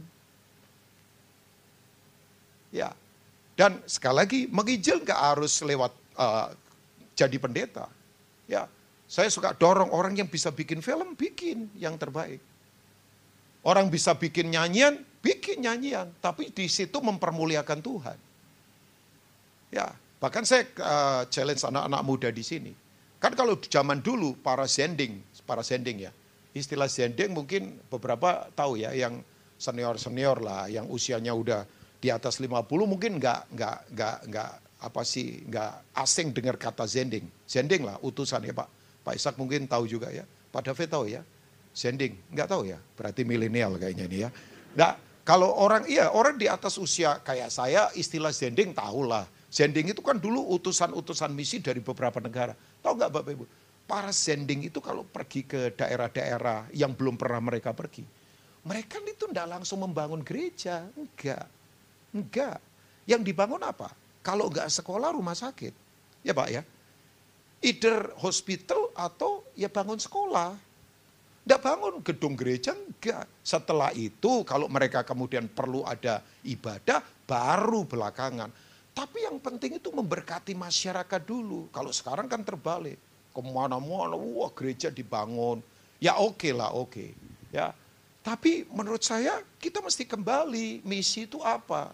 Ya. 2.73 2.97
Dan 3.53 3.77
sekali 3.85 4.15
lagi 4.17 4.39
menginjil 4.49 5.05
nggak 5.05 5.21
harus 5.21 5.61
lewat 5.61 5.93
uh, 6.17 6.49
jadi 7.13 7.37
pendeta. 7.37 7.85
Ya, 8.49 8.65
saya 9.05 9.29
suka 9.29 9.53
dorong 9.53 9.93
orang 9.93 10.17
yang 10.17 10.25
bisa 10.25 10.49
bikin 10.49 10.81
film, 10.81 11.13
bikin 11.13 11.69
yang 11.77 11.99
terbaik. 12.01 12.41
Orang 13.61 13.93
bisa 13.93 14.17
bikin 14.17 14.49
nyanyian, 14.49 14.97
bikin 15.21 15.61
nyanyian. 15.61 16.09
Tapi 16.17 16.49
di 16.49 16.65
situ 16.65 16.97
mempermuliakan 16.97 17.79
Tuhan. 17.85 18.17
Ya, 19.69 19.93
bahkan 20.17 20.41
saya 20.41 20.65
uh, 20.81 21.23
challenge 21.29 21.61
anak-anak 21.61 22.01
muda 22.01 22.29
di 22.33 22.41
sini. 22.41 22.73
Kan 23.21 23.37
kalau 23.37 23.53
zaman 23.61 24.01
dulu 24.01 24.33
para 24.41 24.65
sending, 24.65 25.21
para 25.45 25.61
sending 25.61 26.09
ya. 26.09 26.11
Istilah 26.51 26.89
sending 26.89 27.31
mungkin 27.31 27.77
beberapa 27.87 28.49
tahu 28.57 28.81
ya, 28.81 28.91
yang 28.97 29.21
senior-senior 29.61 30.41
lah, 30.41 30.65
yang 30.67 30.89
usianya 30.89 31.31
udah 31.31 31.63
di 32.01 32.09
atas 32.09 32.41
50 32.41 32.65
mungkin 32.89 33.21
nggak 33.21 33.53
nggak 33.53 33.77
nggak 33.93 34.17
nggak 34.25 34.51
apa 34.81 35.01
sih 35.05 35.45
nggak 35.45 35.93
asing 35.93 36.33
dengar 36.33 36.57
kata 36.57 36.89
zending. 36.89 37.29
Zending 37.45 37.85
lah 37.85 38.01
utusan 38.01 38.41
ya 38.41 38.57
Pak 38.57 38.81
Pak 39.01 39.13
Ishak 39.17 39.35
mungkin 39.37 39.65
tahu 39.65 39.89
juga 39.89 40.09
ya. 40.09 40.25
Pak 40.25 40.61
David 40.65 40.89
tahu 40.89 41.05
ya. 41.09 41.21
Sending, 41.71 42.17
nggak 42.33 42.47
tahu 42.51 42.67
ya. 42.69 42.77
Berarti 42.97 43.23
milenial 43.23 43.79
kayaknya 43.79 44.05
ini 44.09 44.17
ya. 44.27 44.29
Nah, 44.75 44.91
kalau 45.23 45.55
orang, 45.55 45.87
iya 45.87 46.11
orang 46.11 46.35
di 46.35 46.45
atas 46.45 46.75
usia 46.75 47.21
kayak 47.23 47.49
saya 47.49 47.87
istilah 47.95 48.33
sending 48.35 48.75
tahulah. 48.75 49.25
Sending 49.51 49.91
itu 49.91 49.99
kan 49.99 50.15
dulu 50.15 50.47
utusan-utusan 50.55 51.35
misi 51.35 51.59
dari 51.59 51.83
beberapa 51.83 52.23
negara. 52.23 52.55
Tahu 52.55 52.93
nggak 52.95 53.11
Bapak 53.11 53.31
Ibu? 53.35 53.45
Para 53.83 54.15
sending 54.15 54.71
itu 54.71 54.79
kalau 54.79 55.03
pergi 55.03 55.43
ke 55.43 55.75
daerah-daerah 55.75 56.71
yang 56.71 56.95
belum 56.95 57.19
pernah 57.19 57.43
mereka 57.43 57.75
pergi. 57.75 58.07
Mereka 58.63 59.03
itu 59.03 59.27
tidak 59.27 59.59
langsung 59.59 59.83
membangun 59.83 60.23
gereja, 60.23 60.87
enggak. 60.95 61.43
Enggak. 62.15 62.63
Yang 63.03 63.21
dibangun 63.27 63.59
apa? 63.59 63.91
Kalau 64.23 64.47
enggak 64.47 64.71
sekolah, 64.71 65.11
rumah 65.11 65.35
sakit. 65.35 65.75
Ya 66.23 66.31
Pak 66.31 66.47
ya. 66.47 66.63
Either 67.59 68.15
hospital 68.23 68.87
atau 68.95 69.43
ya 69.59 69.67
bangun 69.67 69.99
sekolah. 69.99 70.55
Enggak 71.43 71.59
bangun 71.59 71.99
gedung 71.99 72.39
gereja, 72.39 72.71
enggak. 72.71 73.27
Setelah 73.43 73.91
itu 73.91 74.47
kalau 74.47 74.71
mereka 74.71 75.03
kemudian 75.03 75.51
perlu 75.51 75.83
ada 75.83 76.23
ibadah, 76.47 77.03
baru 77.27 77.83
belakangan. 77.83 78.70
Tapi 78.91 79.23
yang 79.23 79.39
penting 79.39 79.79
itu 79.79 79.89
memberkati 79.89 80.51
masyarakat 80.51 81.21
dulu. 81.23 81.71
Kalau 81.71 81.91
sekarang 81.95 82.27
kan 82.27 82.43
terbalik. 82.43 82.99
Ke 83.31 83.39
mana-mana, 83.39 84.19
wah 84.19 84.51
gereja 84.51 84.91
dibangun. 84.91 85.63
Ya 86.03 86.19
oke 86.19 86.35
okay 86.35 86.51
lah, 86.51 86.75
oke. 86.75 86.91
Okay. 86.91 87.09
Ya, 87.55 87.71
tapi 88.21 88.69
menurut 88.69 89.01
saya 89.01 89.41
kita 89.57 89.81
mesti 89.81 90.05
kembali 90.05 90.85
misi 90.85 91.25
itu 91.25 91.41
apa? 91.41 91.89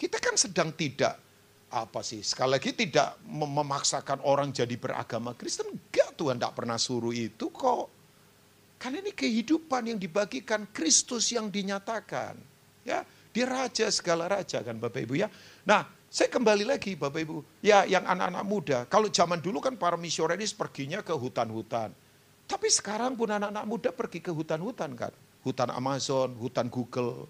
Kita 0.00 0.16
kan 0.16 0.34
sedang 0.40 0.72
tidak 0.72 1.20
apa 1.68 2.00
sih? 2.00 2.24
Sekali 2.24 2.56
lagi 2.56 2.72
tidak 2.72 3.20
memaksakan 3.28 4.24
orang 4.24 4.50
jadi 4.50 4.72
beragama 4.80 5.36
Kristen. 5.36 5.68
Enggak 5.68 6.16
Tuhan 6.16 6.40
tidak 6.40 6.56
pernah 6.56 6.80
suruh 6.80 7.12
itu 7.12 7.52
kok. 7.52 7.92
Karena 8.80 8.98
ini 9.04 9.12
kehidupan 9.14 9.94
yang 9.94 9.98
dibagikan 10.00 10.66
Kristus 10.72 11.30
yang 11.30 11.52
dinyatakan. 11.52 12.34
Ya, 12.82 13.06
dia 13.32 13.48
raja 13.48 13.88
segala 13.88 14.28
raja 14.28 14.60
kan 14.60 14.76
Bapak 14.76 15.08
Ibu 15.08 15.16
ya. 15.16 15.28
Nah, 15.64 15.88
saya 16.12 16.28
kembali 16.28 16.68
lagi 16.68 16.92
Bapak 16.92 17.20
Ibu. 17.24 17.64
Ya, 17.64 17.88
yang 17.88 18.04
anak-anak 18.04 18.44
muda. 18.44 18.78
Kalau 18.84 19.08
zaman 19.08 19.40
dulu 19.40 19.64
kan 19.64 19.80
para 19.80 19.96
misionaris 19.96 20.52
perginya 20.52 21.00
ke 21.00 21.16
hutan-hutan. 21.16 21.88
Tapi 22.44 22.68
sekarang 22.68 23.16
pun 23.16 23.32
anak-anak 23.32 23.64
muda 23.64 23.90
pergi 23.96 24.20
ke 24.20 24.28
hutan-hutan 24.28 24.92
kan. 24.92 25.12
Hutan 25.40 25.72
Amazon, 25.72 26.36
hutan 26.36 26.68
Google. 26.68 27.24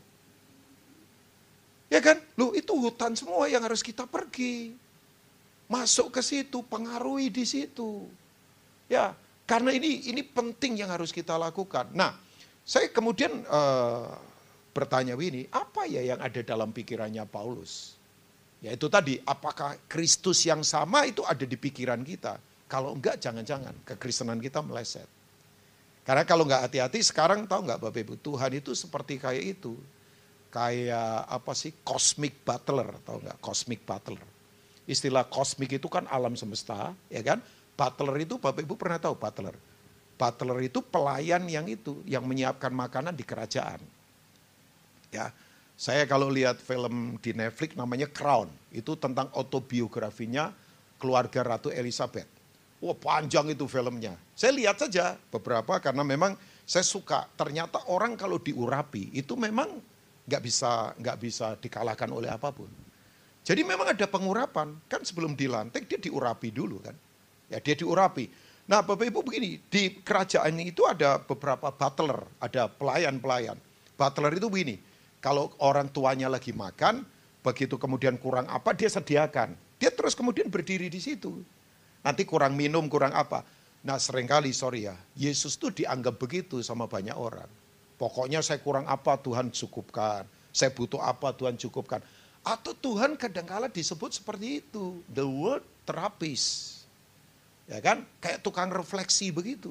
Ya 1.87 2.03
kan? 2.03 2.19
Loh 2.35 2.51
itu 2.59 2.75
hutan 2.75 3.15
semua 3.15 3.47
yang 3.47 3.63
harus 3.63 3.87
kita 3.87 4.03
pergi. 4.03 4.75
Masuk 5.71 6.19
ke 6.19 6.21
situ, 6.21 6.67
pengaruhi 6.67 7.31
di 7.31 7.47
situ. 7.47 8.11
Ya, 8.91 9.15
karena 9.47 9.71
ini 9.71 10.11
ini 10.11 10.27
penting 10.27 10.83
yang 10.83 10.91
harus 10.91 11.15
kita 11.15 11.39
lakukan. 11.39 11.87
Nah, 11.95 12.19
saya 12.67 12.91
kemudian 12.91 13.47
uh, 13.47 14.32
bertanya 14.73 15.15
ini, 15.15 15.47
apa 15.53 15.85
ya 15.85 16.01
yang 16.01 16.21
ada 16.21 16.41
dalam 16.41 16.73
pikirannya 16.73 17.29
Paulus? 17.29 18.01
Ya 18.63 18.73
itu 18.73 18.87
tadi, 18.87 19.19
apakah 19.27 19.77
Kristus 19.91 20.47
yang 20.47 20.65
sama 20.65 21.05
itu 21.05 21.21
ada 21.27 21.43
di 21.43 21.59
pikiran 21.59 22.01
kita? 22.07 22.41
Kalau 22.71 22.97
enggak, 22.97 23.21
jangan-jangan 23.21 23.75
kekristenan 23.85 24.41
kita 24.41 24.65
meleset. 24.65 25.05
Karena 26.03 26.25
kalau 26.25 26.49
enggak 26.49 26.71
hati-hati, 26.71 27.05
sekarang 27.05 27.45
tahu 27.45 27.69
enggak 27.69 27.81
Bapak 27.85 28.01
Ibu, 28.01 28.15
Tuhan 28.23 28.53
itu 28.57 28.73
seperti 28.73 29.21
kayak 29.21 29.61
itu. 29.61 29.77
Kayak 30.49 31.27
apa 31.29 31.53
sih, 31.53 31.75
cosmic 31.85 32.41
butler, 32.47 32.89
tahu 33.05 33.21
enggak, 33.27 33.39
cosmic 33.45 33.85
butler. 33.85 34.25
Istilah 34.89 35.29
cosmic 35.29 35.77
itu 35.77 35.91
kan 35.91 36.09
alam 36.09 36.33
semesta, 36.39 36.97
ya 37.13 37.21
kan. 37.21 37.45
Butler 37.77 38.25
itu 38.25 38.39
Bapak 38.39 38.63
Ibu 38.63 38.75
pernah 38.79 38.97
tahu 39.03 39.19
butler. 39.19 39.59
Butler 40.15 40.59
itu 40.65 40.79
pelayan 40.87 41.45
yang 41.51 41.67
itu, 41.67 41.99
yang 42.07 42.23
menyiapkan 42.23 42.71
makanan 42.71 43.13
di 43.13 43.27
kerajaan. 43.27 43.83
Ya, 45.13 45.29
saya 45.77 46.09
kalau 46.09 46.33
lihat 46.33 46.57
film 46.59 47.21
di 47.21 47.37
Netflix 47.37 47.77
namanya 47.77 48.09
Crown, 48.09 48.49
itu 48.73 48.97
tentang 48.97 49.29
autobiografinya 49.37 50.57
keluarga 50.97 51.45
Ratu 51.45 51.69
Elizabeth 51.69 52.43
Wah 52.83 52.99
panjang 52.99 53.47
itu 53.55 53.71
filmnya. 53.71 54.19
Saya 54.35 54.59
lihat 54.59 54.83
saja 54.83 55.15
beberapa 55.31 55.79
karena 55.79 56.03
memang 56.03 56.35
saya 56.67 56.83
suka. 56.83 57.31
Ternyata 57.39 57.87
orang 57.87 58.19
kalau 58.19 58.43
diurapi 58.43 59.15
itu 59.15 59.39
memang 59.39 59.79
nggak 60.27 60.43
bisa 60.43 60.91
nggak 60.99 61.17
bisa 61.23 61.55
dikalahkan 61.63 62.11
oleh 62.11 62.27
apa 62.27 62.51
pun. 62.51 62.67
Jadi 63.47 63.63
memang 63.63 63.95
ada 63.95 64.03
pengurapan 64.11 64.75
kan 64.91 64.99
sebelum 65.07 65.39
dilantik 65.39 65.87
dia 65.87 66.03
diurapi 66.03 66.51
dulu 66.51 66.83
kan. 66.83 66.99
Ya 67.47 67.63
dia 67.63 67.79
diurapi. 67.79 68.27
Nah 68.67 68.83
Bapak 68.83 69.07
Ibu 69.07 69.31
begini 69.31 69.63
di 69.71 70.03
kerajaan 70.03 70.59
itu 70.59 70.83
ada 70.83 71.23
beberapa 71.23 71.71
butler, 71.71 72.19
ada 72.43 72.67
pelayan-pelayan. 72.67 73.63
Butler 73.95 74.43
itu 74.43 74.51
begini, 74.51 74.83
kalau 75.23 75.55
orang 75.63 75.87
tuanya 75.87 76.27
lagi 76.27 76.51
makan, 76.51 77.07
begitu 77.47 77.79
kemudian 77.79 78.19
kurang 78.19 78.51
apa 78.51 78.75
dia 78.75 78.91
sediakan. 78.91 79.55
Dia 79.79 79.95
terus 79.95 80.19
kemudian 80.19 80.51
berdiri 80.51 80.91
di 80.91 80.99
situ. 80.99 81.31
Nanti 82.03 82.27
kurang 82.27 82.59
minum, 82.59 82.91
kurang 82.91 83.15
apa. 83.15 83.47
Nah 83.87 84.03
sering 84.03 84.27
kali 84.27 84.51
sorry 84.51 84.91
ya, 84.91 84.99
Yesus 85.15 85.55
tuh 85.55 85.71
dianggap 85.71 86.19
begitu 86.19 86.59
sama 86.67 86.91
banyak 86.91 87.15
orang. 87.15 87.47
Pokoknya 88.03 88.43
saya 88.43 88.59
kurang 88.59 88.83
apa 88.91 89.15
Tuhan 89.23 89.55
cukupkan. 89.55 90.27
Saya 90.51 90.75
butuh 90.75 90.99
apa 90.99 91.31
Tuhan 91.31 91.55
cukupkan. 91.55 92.03
Atau 92.43 92.75
Tuhan 92.75 93.15
kadangkala 93.15 93.71
disebut 93.71 94.19
seperti 94.19 94.59
itu. 94.59 94.99
The 95.07 95.23
word 95.23 95.63
therapist. 95.87 96.83
Ya 97.71 97.79
kan? 97.79 98.03
Kayak 98.19 98.43
tukang 98.43 98.75
refleksi 98.75 99.31
begitu. 99.31 99.71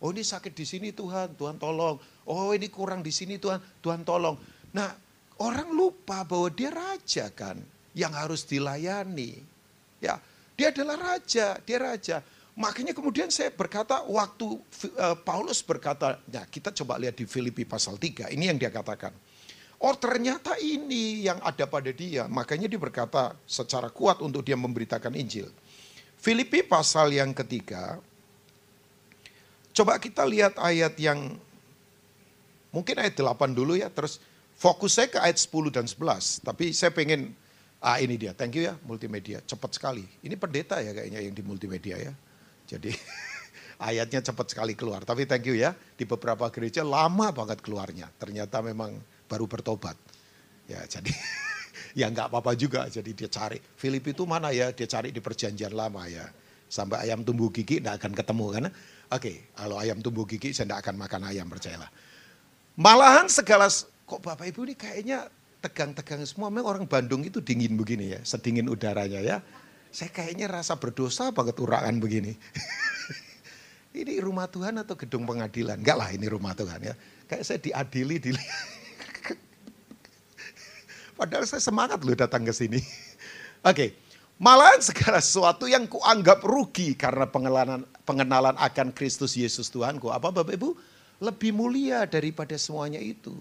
Oh 0.00 0.14
ini 0.14 0.24
sakit 0.24 0.56
di 0.56 0.64
sini 0.64 0.88
Tuhan, 0.96 1.36
Tuhan 1.36 1.60
tolong. 1.60 2.00
Oh 2.24 2.56
ini 2.56 2.72
kurang 2.72 3.04
di 3.04 3.12
sini 3.12 3.36
Tuhan, 3.36 3.60
Tuhan 3.84 4.00
tolong. 4.06 4.40
Nah 4.74 4.92
orang 5.38 5.70
lupa 5.70 6.26
bahwa 6.26 6.48
dia 6.50 6.72
raja 6.72 7.30
kan 7.32 7.60
yang 7.96 8.12
harus 8.12 8.44
dilayani. 8.44 9.40
Ya 9.98 10.20
dia 10.58 10.74
adalah 10.74 11.14
raja, 11.14 11.54
dia 11.62 11.78
raja. 11.78 12.18
Makanya 12.58 12.90
kemudian 12.90 13.30
saya 13.30 13.54
berkata 13.54 14.02
waktu 14.02 14.58
uh, 14.98 15.16
Paulus 15.22 15.62
berkata, 15.62 16.18
ya 16.26 16.42
kita 16.42 16.74
coba 16.74 16.98
lihat 16.98 17.14
di 17.14 17.22
Filipi 17.22 17.62
pasal 17.62 17.94
3, 17.94 18.34
ini 18.34 18.50
yang 18.50 18.58
dia 18.58 18.74
katakan. 18.74 19.14
Oh 19.78 19.94
ternyata 19.94 20.58
ini 20.58 21.22
yang 21.22 21.38
ada 21.38 21.70
pada 21.70 21.94
dia, 21.94 22.26
makanya 22.26 22.66
dia 22.66 22.82
berkata 22.82 23.38
secara 23.46 23.94
kuat 23.94 24.18
untuk 24.18 24.42
dia 24.42 24.58
memberitakan 24.58 25.14
Injil. 25.14 25.46
Filipi 26.18 26.66
pasal 26.66 27.14
yang 27.14 27.30
ketiga, 27.30 28.02
coba 29.70 30.02
kita 30.02 30.26
lihat 30.26 30.58
ayat 30.58 30.98
yang 30.98 31.38
mungkin 32.74 32.98
ayat 32.98 33.14
8 33.14 33.54
dulu 33.54 33.78
ya, 33.78 33.86
terus 33.86 34.18
fokus 34.58 34.98
saya 34.98 35.06
ke 35.06 35.22
ayat 35.22 35.38
10 35.38 35.70
dan 35.70 35.86
11, 35.86 36.42
tapi 36.42 36.74
saya 36.74 36.90
pengen 36.90 37.32
Ah 37.78 38.02
ini 38.02 38.18
dia, 38.18 38.34
thank 38.34 38.58
you 38.58 38.66
ya 38.66 38.74
multimedia, 38.82 39.38
cepat 39.46 39.78
sekali. 39.78 40.02
Ini 40.26 40.34
pendeta 40.34 40.82
ya 40.82 40.90
kayaknya 40.90 41.22
yang 41.22 41.30
di 41.30 41.46
multimedia 41.46 41.94
ya. 41.94 42.12
Jadi 42.66 42.90
ayatnya 43.88 44.18
cepat 44.18 44.50
sekali 44.50 44.74
keluar. 44.74 45.06
Tapi 45.06 45.30
thank 45.30 45.46
you 45.46 45.54
ya, 45.54 45.78
di 45.94 46.02
beberapa 46.02 46.50
gereja 46.50 46.82
lama 46.82 47.30
banget 47.30 47.62
keluarnya. 47.62 48.10
Ternyata 48.18 48.58
memang 48.66 48.98
baru 49.30 49.46
bertobat. 49.46 49.94
Ya 50.66 50.82
jadi 50.90 51.14
ya 52.02 52.10
nggak 52.10 52.34
apa-apa 52.34 52.58
juga. 52.58 52.90
Jadi 52.90 53.14
dia 53.14 53.30
cari, 53.30 53.62
Filip 53.62 54.10
itu 54.10 54.26
mana 54.26 54.50
ya? 54.50 54.74
Dia 54.74 54.90
cari 54.90 55.14
di 55.14 55.22
perjanjian 55.22 55.70
lama 55.70 56.02
ya. 56.10 56.26
Sampai 56.66 57.06
ayam 57.06 57.22
tumbuh 57.22 57.54
gigi 57.54 57.78
nggak 57.78 57.94
akan 57.94 58.12
ketemu 58.12 58.46
karena 58.52 58.70
Oke, 59.08 59.54
kalau 59.56 59.80
ayam 59.80 60.02
tumbuh 60.04 60.26
gigi 60.26 60.50
saya 60.50 60.74
nggak 60.74 60.82
akan 60.82 60.94
makan 60.98 61.22
ayam 61.30 61.46
percayalah. 61.46 61.88
Malahan 62.74 63.30
segala 63.30 63.70
kok 64.08 64.24
Bapak 64.24 64.48
Ibu 64.48 64.64
ini 64.64 64.74
kayaknya 64.74 65.28
tegang-tegang 65.60 66.24
semua. 66.24 66.48
Memang 66.48 66.64
orang 66.64 66.84
Bandung 66.88 67.20
itu 67.20 67.44
dingin 67.44 67.76
begini 67.76 68.16
ya, 68.16 68.20
sedingin 68.24 68.72
udaranya 68.72 69.20
ya. 69.20 69.36
Saya 69.92 70.08
kayaknya 70.08 70.48
rasa 70.48 70.80
berdosa 70.80 71.28
banget 71.28 71.60
urakan 71.60 72.00
begini. 72.00 72.32
ini 74.00 74.16
rumah 74.24 74.48
Tuhan 74.48 74.80
atau 74.80 74.96
gedung 74.96 75.28
pengadilan? 75.28 75.80
Enggak 75.84 75.96
lah 76.00 76.08
ini 76.08 76.24
rumah 76.24 76.56
Tuhan 76.56 76.80
ya. 76.80 76.94
Kayak 77.28 77.44
saya 77.44 77.58
diadili, 77.60 78.16
di 78.16 78.30
Padahal 81.18 81.44
saya 81.44 81.60
semangat 81.60 82.00
loh 82.06 82.16
datang 82.16 82.46
ke 82.46 82.54
sini. 82.54 82.78
Oke, 83.68 83.74
okay. 83.74 83.88
malahan 84.38 84.78
segala 84.78 85.18
sesuatu 85.18 85.66
yang 85.66 85.90
kuanggap 85.90 86.46
rugi 86.46 86.94
karena 86.94 87.26
pengenalan, 87.26 87.82
pengenalan 88.06 88.54
akan 88.56 88.94
Kristus 88.94 89.34
Yesus 89.34 89.66
Tuhanku. 89.68 90.14
Apa 90.14 90.30
Bapak 90.30 90.54
Ibu? 90.54 90.78
Lebih 91.18 91.50
mulia 91.50 92.06
daripada 92.06 92.54
semuanya 92.54 93.02
itu. 93.02 93.34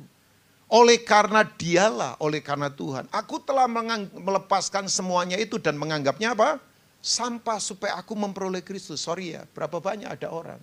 Oleh 0.68 1.00
karena 1.00 1.48
dialah, 1.48 2.20
oleh 2.20 2.44
karena 2.44 2.68
Tuhan. 2.68 3.08
Aku 3.08 3.40
telah 3.40 3.72
melepaskan 4.12 4.92
semuanya 4.92 5.40
itu 5.40 5.56
dan 5.56 5.80
menganggapnya 5.80 6.36
apa? 6.36 6.60
Sampah 7.00 7.56
supaya 7.64 7.96
aku 7.96 8.12
memperoleh 8.20 8.60
Kristus. 8.60 9.00
Sorry 9.00 9.32
ya, 9.32 9.48
berapa 9.56 9.80
banyak 9.80 10.12
ada 10.12 10.28
orang. 10.28 10.60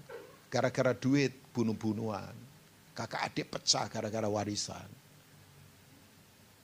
Gara-gara 0.52 0.92
duit, 0.92 1.32
bunuh-bunuhan. 1.56 2.36
Kakak 2.92 3.32
adik 3.32 3.48
pecah 3.48 3.88
gara-gara 3.88 4.28
warisan. 4.28 4.86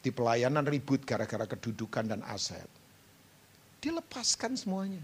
Di 0.05 0.12
pelayanan 0.12 0.68
ribut 0.68 1.00
gara-gara 1.09 1.48
kedudukan 1.48 2.12
dan 2.12 2.20
aset. 2.29 2.68
Dilepaskan 3.81 4.53
semuanya. 4.53 5.03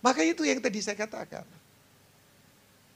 Maka 0.00 0.22
itu 0.22 0.46
yang 0.46 0.62
tadi 0.62 0.78
saya 0.78 0.94
katakan. 0.94 1.44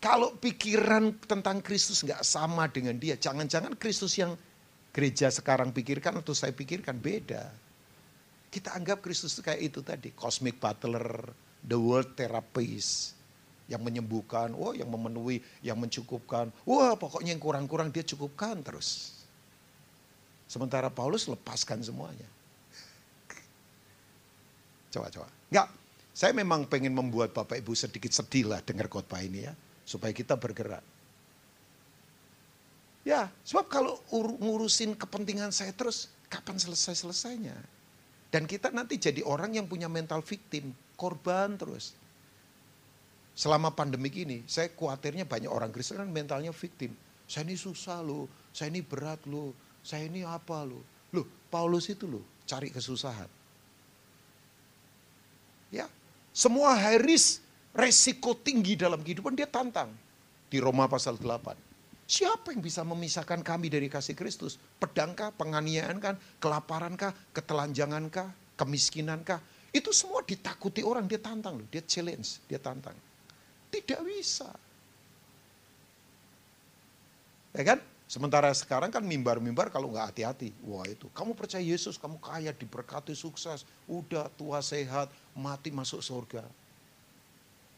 Kalau 0.04 0.36
pikiran 0.36 1.16
tentang 1.24 1.64
Kristus 1.64 2.04
nggak 2.04 2.20
sama 2.20 2.68
dengan 2.68 3.00
dia, 3.00 3.16
jangan-jangan 3.16 3.72
Kristus 3.80 4.20
yang 4.20 4.36
gereja 4.92 5.32
sekarang 5.32 5.72
pikirkan 5.72 6.20
atau 6.20 6.36
saya 6.36 6.52
pikirkan 6.52 7.00
beda. 7.00 7.48
Kita 8.52 8.76
anggap 8.76 9.00
Kristus 9.00 9.40
kayak 9.40 9.72
itu 9.72 9.80
tadi, 9.80 10.12
cosmic 10.12 10.60
butler, 10.60 11.32
the 11.64 11.80
world 11.80 12.12
therapist, 12.20 13.16
yang 13.64 13.80
menyembuhkan, 13.80 14.52
wah 14.52 14.76
yang 14.76 14.92
memenuhi, 14.92 15.40
yang 15.64 15.80
mencukupkan, 15.80 16.52
wah 16.68 16.92
pokoknya 17.00 17.32
yang 17.32 17.40
kurang-kurang 17.40 17.88
dia 17.88 18.04
cukupkan 18.04 18.60
terus. 18.60 19.16
Sementara 20.44 20.92
Paulus 20.92 21.24
lepaskan 21.32 21.80
semuanya. 21.80 22.28
Coba, 24.92 25.08
coba. 25.08 25.32
Enggak, 25.48 25.68
saya 26.12 26.36
memang 26.36 26.68
pengen 26.68 26.92
membuat 26.92 27.32
Bapak 27.32 27.56
Ibu 27.56 27.72
sedikit 27.72 28.12
sedih 28.12 28.52
lah 28.52 28.60
dengar 28.60 28.92
khotbah 28.92 29.24
ini 29.24 29.48
ya. 29.48 29.56
Supaya 29.84 30.10
kita 30.16 30.34
bergerak. 30.34 30.82
Ya, 33.04 33.28
sebab 33.44 33.68
kalau 33.68 34.00
ngurusin 34.40 34.96
kepentingan 34.96 35.52
saya 35.52 35.76
terus, 35.76 36.08
kapan 36.32 36.56
selesai-selesainya? 36.56 37.52
Dan 38.32 38.48
kita 38.48 38.72
nanti 38.72 38.96
jadi 38.96 39.20
orang 39.20 39.60
yang 39.60 39.68
punya 39.68 39.92
mental 39.92 40.24
victim, 40.24 40.72
korban 40.96 41.60
terus. 41.60 41.92
Selama 43.36 43.68
pandemi 43.76 44.08
ini, 44.08 44.40
saya 44.48 44.72
khawatirnya 44.72 45.28
banyak 45.28 45.52
orang 45.52 45.68
Kristen 45.68 46.00
kan 46.00 46.08
mentalnya 46.08 46.50
victim. 46.56 46.96
Saya 47.28 47.44
ini 47.44 47.60
susah 47.60 48.00
loh, 48.00 48.24
saya 48.56 48.72
ini 48.72 48.80
berat 48.80 49.20
loh, 49.28 49.52
saya 49.84 50.08
ini 50.08 50.24
apa 50.24 50.64
loh. 50.64 50.80
Loh, 51.12 51.28
Paulus 51.52 51.92
itu 51.92 52.08
loh, 52.08 52.24
cari 52.48 52.72
kesusahan. 52.72 53.28
Ya, 55.68 55.92
semua 56.32 56.72
high 56.72 57.04
risk, 57.04 57.43
resiko 57.74 58.38
tinggi 58.38 58.78
dalam 58.78 59.02
kehidupan 59.02 59.34
dia 59.34 59.50
tantang. 59.50 59.90
Di 60.46 60.62
Roma 60.62 60.86
pasal 60.86 61.18
8. 61.18 61.74
Siapa 62.06 62.54
yang 62.54 62.62
bisa 62.62 62.86
memisahkan 62.86 63.42
kami 63.42 63.72
dari 63.72 63.90
kasih 63.90 64.14
Kristus? 64.14 64.60
Pedangkah, 64.78 65.34
penganiayaankah, 65.34 66.38
kelaparankah, 66.38 67.10
ketelanjangankah, 67.34 68.30
kemiskinankah? 68.54 69.42
Itu 69.74 69.90
semua 69.90 70.22
ditakuti 70.22 70.86
orang, 70.86 71.10
dia 71.10 71.18
tantang 71.18 71.58
loh, 71.58 71.66
dia 71.66 71.82
challenge, 71.82 72.38
dia 72.46 72.62
tantang. 72.62 72.94
Tidak 73.72 74.00
bisa. 74.06 74.46
Ya 77.56 77.74
kan? 77.74 77.82
Sementara 78.04 78.52
sekarang 78.52 78.92
kan 78.92 79.02
mimbar-mimbar 79.02 79.72
kalau 79.72 79.90
nggak 79.90 80.14
hati-hati. 80.14 80.52
Wah 80.62 80.84
itu, 80.86 81.08
kamu 81.10 81.34
percaya 81.34 81.64
Yesus, 81.64 81.98
kamu 81.98 82.20
kaya, 82.20 82.52
diberkati, 82.54 83.16
sukses. 83.16 83.64
Udah 83.88 84.28
tua 84.38 84.60
sehat, 84.60 85.10
mati 85.34 85.72
masuk 85.72 86.04
surga. 86.04 86.44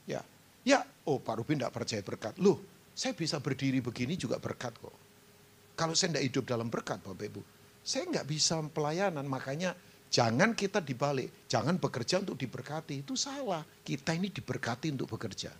Ya, 0.07 0.23
ya, 0.62 0.87
oh 1.11 1.19
Pak 1.19 1.42
Rubin 1.42 1.59
nggak 1.59 1.75
percaya 1.75 2.01
berkat. 2.01 2.38
Loh, 2.38 2.62
saya 2.95 3.12
bisa 3.12 3.42
berdiri 3.42 3.83
begini 3.83 4.14
juga 4.14 4.38
berkat 4.40 4.73
kok. 4.79 4.95
Kalau 5.77 5.92
saya 5.92 6.16
tidak 6.16 6.25
hidup 6.33 6.45
dalam 6.49 6.73
berkat 6.73 7.03
Bapak 7.05 7.27
Ibu, 7.29 7.42
saya 7.85 8.09
nggak 8.09 8.27
bisa 8.27 8.57
pelayanan. 8.73 9.29
Makanya 9.29 9.77
jangan 10.09 10.57
kita 10.57 10.81
dibalik, 10.81 11.45
jangan 11.51 11.77
bekerja 11.77 12.25
untuk 12.25 12.40
diberkati. 12.40 13.05
Itu 13.05 13.12
salah. 13.19 13.61
Kita 13.85 14.16
ini 14.16 14.33
diberkati 14.33 14.88
untuk 14.97 15.12
bekerja. 15.12 15.53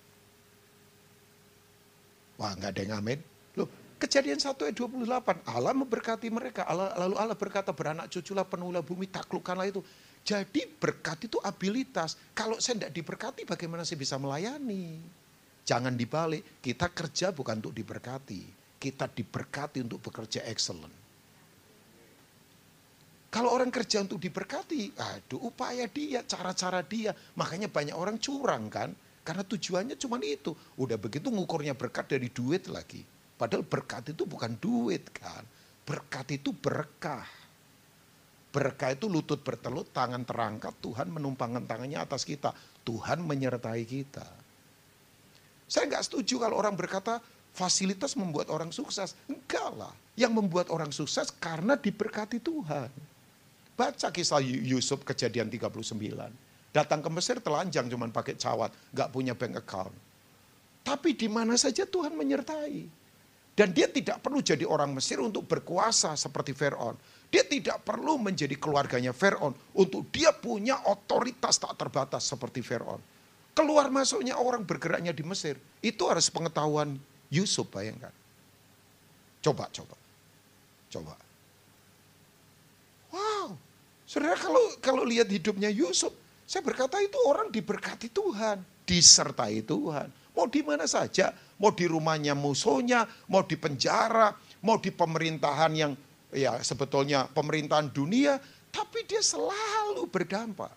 Wah 2.41 2.53
nggak 2.57 2.71
ada 2.73 2.81
yang 2.81 2.97
amin. 2.97 3.21
Loh, 3.57 3.69
kejadian 4.01 4.41
1 4.41 4.57
ayat 4.57 4.77
28, 4.77 5.45
Allah 5.45 5.73
memberkati 5.77 6.29
mereka. 6.33 6.65
Lalu 6.73 7.17
Allah 7.17 7.37
berkata 7.37 7.73
beranak 7.73 8.09
cuculah 8.09 8.45
penuhlah 8.45 8.81
bumi, 8.85 9.09
taklukkanlah 9.09 9.69
itu. 9.69 9.85
Jadi 10.27 10.67
berkat 10.67 11.31
itu 11.31 11.39
abilitas. 11.39 12.19
Kalau 12.35 12.59
saya 12.59 12.83
tidak 12.83 12.99
diberkati 12.99 13.47
bagaimana 13.47 13.87
saya 13.87 14.03
bisa 14.03 14.19
melayani? 14.19 14.99
Jangan 15.62 15.95
dibalik, 15.95 16.59
kita 16.59 16.91
kerja 16.91 17.31
bukan 17.31 17.62
untuk 17.62 17.71
diberkati. 17.71 18.43
Kita 18.75 19.07
diberkati 19.07 19.87
untuk 19.87 20.03
bekerja 20.03 20.43
excellent. 20.51 21.07
Kalau 23.31 23.55
orang 23.55 23.71
kerja 23.71 24.03
untuk 24.03 24.19
diberkati, 24.19 24.99
aduh 24.99 25.47
upaya 25.47 25.87
dia, 25.87 26.27
cara-cara 26.27 26.83
dia. 26.83 27.15
Makanya 27.39 27.71
banyak 27.71 27.95
orang 27.95 28.19
curang 28.19 28.67
kan. 28.67 28.91
Karena 29.23 29.47
tujuannya 29.47 29.95
cuma 29.95 30.19
itu. 30.23 30.55
Udah 30.75 30.99
begitu 30.99 31.31
ngukurnya 31.31 31.75
berkat 31.79 32.11
dari 32.11 32.31
duit 32.35 32.67
lagi. 32.67 33.03
Padahal 33.39 33.62
berkat 33.62 34.11
itu 34.11 34.27
bukan 34.27 34.59
duit 34.59 35.07
kan. 35.15 35.47
Berkat 35.87 36.35
itu 36.35 36.51
berkah. 36.51 37.27
Berkah 38.57 38.97
itu 38.97 39.05
lutut 39.05 39.45
bertelut, 39.45 39.92
tangan 39.92 40.25
terangkat, 40.25 40.73
Tuhan 40.81 41.12
menumpangkan 41.12 41.69
tangannya 41.69 42.01
atas 42.01 42.25
kita. 42.25 42.57
Tuhan 42.88 43.21
menyertai 43.21 43.85
kita. 43.85 44.25
Saya 45.69 45.85
nggak 45.92 46.09
setuju 46.09 46.40
kalau 46.40 46.57
orang 46.57 46.73
berkata 46.73 47.21
fasilitas 47.53 48.16
membuat 48.16 48.49
orang 48.49 48.73
sukses. 48.73 49.12
Enggak 49.29 49.77
lah. 49.77 49.92
Yang 50.16 50.33
membuat 50.40 50.73
orang 50.73 50.88
sukses 50.88 51.29
karena 51.37 51.77
diberkati 51.77 52.40
Tuhan. 52.40 52.88
Baca 53.77 54.09
kisah 54.09 54.40
Yusuf 54.40 55.05
kejadian 55.05 55.53
39. 55.53 55.92
Datang 56.73 57.05
ke 57.05 57.11
Mesir 57.12 57.37
telanjang 57.45 57.92
cuman 57.92 58.09
pakai 58.09 58.40
cawat. 58.40 58.73
Nggak 58.97 59.09
punya 59.12 59.37
bank 59.37 59.61
account. 59.61 59.92
Tapi 60.81 61.12
di 61.12 61.29
mana 61.29 61.61
saja 61.61 61.85
Tuhan 61.85 62.16
menyertai. 62.16 63.05
Dan 63.53 63.77
dia 63.77 63.88
tidak 63.92 64.25
perlu 64.25 64.40
jadi 64.40 64.64
orang 64.64 64.97
Mesir 64.97 65.21
untuk 65.21 65.45
berkuasa 65.45 66.16
seperti 66.16 66.57
Fir'aun. 66.57 66.97
Dia 67.37 67.44
tidak 67.44 67.85
perlu 67.85 68.16
menjadi 68.16 68.57
keluarganya 68.57 69.12
Fir'aun. 69.12 69.53
Untuk 69.77 70.09
dia 70.09 70.33
punya 70.33 70.81
otoritas 70.88 71.61
tak 71.61 71.77
terbatas 71.77 72.25
seperti 72.25 72.64
Fir'aun. 72.64 72.96
Keluar 73.53 73.92
masuknya 73.92 74.40
orang 74.40 74.64
bergeraknya 74.64 75.12
di 75.12 75.20
Mesir. 75.20 75.61
Itu 75.85 76.09
harus 76.09 76.33
pengetahuan 76.33 76.96
Yusuf 77.29 77.68
bayangkan. 77.68 78.09
Coba, 79.44 79.68
coba. 79.68 80.01
Coba. 80.88 81.12
Wow. 83.12 83.53
Saudara 84.09 84.40
kalau 84.40 84.64
kalau 84.81 85.05
lihat 85.05 85.29
hidupnya 85.29 85.68
Yusuf, 85.68 86.16
saya 86.49 86.64
berkata 86.64 86.96
itu 87.05 87.20
orang 87.20 87.53
diberkati 87.53 88.16
Tuhan, 88.16 88.64
disertai 88.88 89.61
Tuhan. 89.61 90.09
Mau 90.33 90.49
di 90.49 90.64
mana 90.64 90.88
saja, 90.88 91.37
mau 91.61 91.68
di 91.68 91.85
rumahnya 91.85 92.33
musuhnya, 92.33 93.05
mau 93.29 93.44
di 93.44 93.61
penjara, 93.61 94.33
mau 94.64 94.81
di 94.81 94.88
pemerintahan 94.88 95.72
yang 95.77 95.92
ya 96.35 96.59
sebetulnya 96.62 97.29
pemerintahan 97.31 97.91
dunia, 97.91 98.41
tapi 98.73 99.05
dia 99.07 99.23
selalu 99.23 100.05
berdampak. 100.11 100.73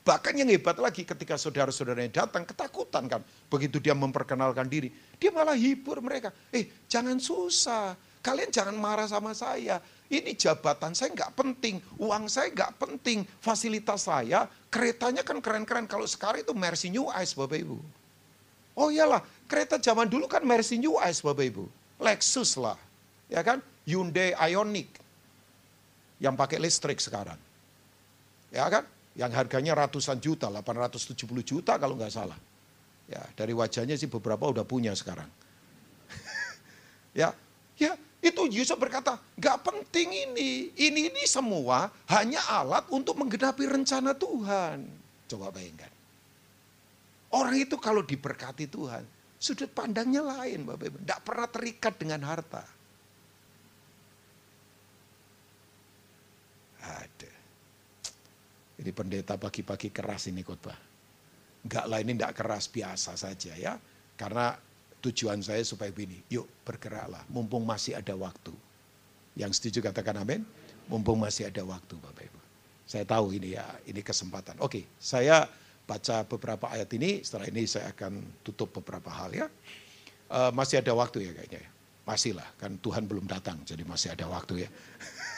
Bahkan 0.00 0.32
yang 0.32 0.48
hebat 0.48 0.80
lagi 0.80 1.04
ketika 1.04 1.36
saudara-saudaranya 1.36 2.24
datang 2.24 2.48
ketakutan 2.48 3.04
kan. 3.06 3.22
Begitu 3.52 3.78
dia 3.78 3.92
memperkenalkan 3.92 4.66
diri, 4.66 4.88
dia 5.20 5.30
malah 5.30 5.54
hibur 5.54 6.00
mereka. 6.00 6.32
Eh 6.50 6.66
jangan 6.88 7.20
susah, 7.20 7.94
kalian 8.24 8.48
jangan 8.48 8.74
marah 8.74 9.06
sama 9.06 9.36
saya. 9.36 9.78
Ini 10.10 10.34
jabatan 10.34 10.96
saya 10.96 11.14
nggak 11.14 11.38
penting, 11.38 11.78
uang 12.00 12.26
saya 12.26 12.50
nggak 12.50 12.82
penting, 12.82 13.22
fasilitas 13.38 14.10
saya, 14.10 14.50
keretanya 14.66 15.22
kan 15.22 15.38
keren-keren. 15.38 15.86
Kalau 15.86 16.08
sekarang 16.08 16.42
itu 16.42 16.50
Mercy 16.50 16.90
New 16.90 17.06
Ice 17.22 17.30
Bapak 17.36 17.62
Ibu. 17.62 17.78
Oh 18.74 18.90
iyalah, 18.90 19.22
kereta 19.46 19.78
zaman 19.78 20.10
dulu 20.10 20.26
kan 20.26 20.42
Mercy 20.42 20.82
New 20.82 20.98
Ice 21.06 21.22
Bapak 21.22 21.46
Ibu. 21.46 21.70
Lexus 22.02 22.58
lah, 22.58 22.74
ya 23.30 23.44
kan? 23.46 23.62
Hyundai 23.88 24.36
Ioniq 24.36 24.88
yang 26.20 26.36
pakai 26.36 26.60
listrik 26.60 27.00
sekarang. 27.00 27.38
Ya 28.50 28.66
kan? 28.66 28.84
yang 29.18 29.30
harganya 29.34 29.74
ratusan 29.74 30.22
juta, 30.22 30.46
870 30.46 31.18
juta 31.42 31.74
kalau 31.76 31.98
nggak 31.98 32.12
salah. 32.14 32.38
Ya, 33.10 33.20
dari 33.34 33.50
wajahnya 33.50 33.98
sih 33.98 34.06
beberapa 34.06 34.46
udah 34.46 34.62
punya 34.62 34.94
sekarang. 34.94 35.26
ya, 37.20 37.34
ya 37.74 37.98
itu 38.22 38.42
Yusuf 38.46 38.78
berkata, 38.78 39.18
nggak 39.34 39.58
penting 39.66 40.08
ini, 40.30 40.70
ini 40.78 41.10
ini 41.10 41.22
semua 41.26 41.90
hanya 42.06 42.38
alat 42.46 42.86
untuk 42.94 43.18
menggenapi 43.18 43.66
rencana 43.66 44.14
Tuhan. 44.14 44.86
Coba 45.26 45.50
bayangkan. 45.50 45.90
Orang 47.34 47.58
itu 47.58 47.74
kalau 47.82 48.06
diberkati 48.06 48.70
Tuhan, 48.70 49.02
sudut 49.42 49.70
pandangnya 49.74 50.22
lain 50.22 50.66
Bapak 50.66 50.86
Ibu. 50.86 50.96
Tidak 51.02 51.20
pernah 51.26 51.48
terikat 51.50 51.94
dengan 51.98 52.22
harta. 52.26 52.62
Ini 58.80 58.90
pendeta 58.96 59.36
pagi-pagi 59.36 59.92
keras 59.92 60.32
ini 60.32 60.40
khotbah. 60.40 60.76
Enggak 61.60 61.84
lah 61.84 62.00
ini 62.00 62.16
enggak 62.16 62.32
keras, 62.32 62.64
biasa 62.72 63.12
saja 63.12 63.52
ya. 63.52 63.76
Karena 64.16 64.56
tujuan 65.04 65.44
saya 65.44 65.60
supaya 65.64 65.92
begini, 65.92 66.20
yuk 66.32 66.48
bergeraklah, 66.64 67.24
mumpung 67.28 67.64
masih 67.64 67.96
ada 67.96 68.16
waktu. 68.16 68.52
Yang 69.36 69.60
setuju 69.60 69.92
katakan 69.92 70.24
amin, 70.24 70.44
mumpung 70.88 71.20
masih 71.20 71.52
ada 71.52 71.60
waktu 71.64 71.96
Bapak 72.00 72.24
Ibu. 72.24 72.40
Saya 72.88 73.04
tahu 73.04 73.36
ini 73.36 73.54
ya, 73.54 73.68
ini 73.84 74.00
kesempatan. 74.00 74.58
Oke, 74.64 74.88
saya 74.96 75.44
baca 75.84 76.24
beberapa 76.24 76.66
ayat 76.72 76.88
ini, 76.96 77.20
setelah 77.20 77.46
ini 77.52 77.68
saya 77.68 77.92
akan 77.92 78.40
tutup 78.42 78.72
beberapa 78.80 79.12
hal 79.12 79.30
ya. 79.32 79.46
Uh, 80.30 80.50
masih 80.56 80.80
ada 80.80 80.96
waktu 80.96 81.28
ya 81.28 81.32
kayaknya 81.36 81.60
ya. 81.62 81.70
Masih 82.08 82.32
lah, 82.32 82.48
kan 82.56 82.74
Tuhan 82.80 83.04
belum 83.06 83.28
datang, 83.28 83.60
jadi 83.62 83.84
masih 83.84 84.16
ada 84.16 84.26
waktu 84.26 84.66
ya. 84.66 84.68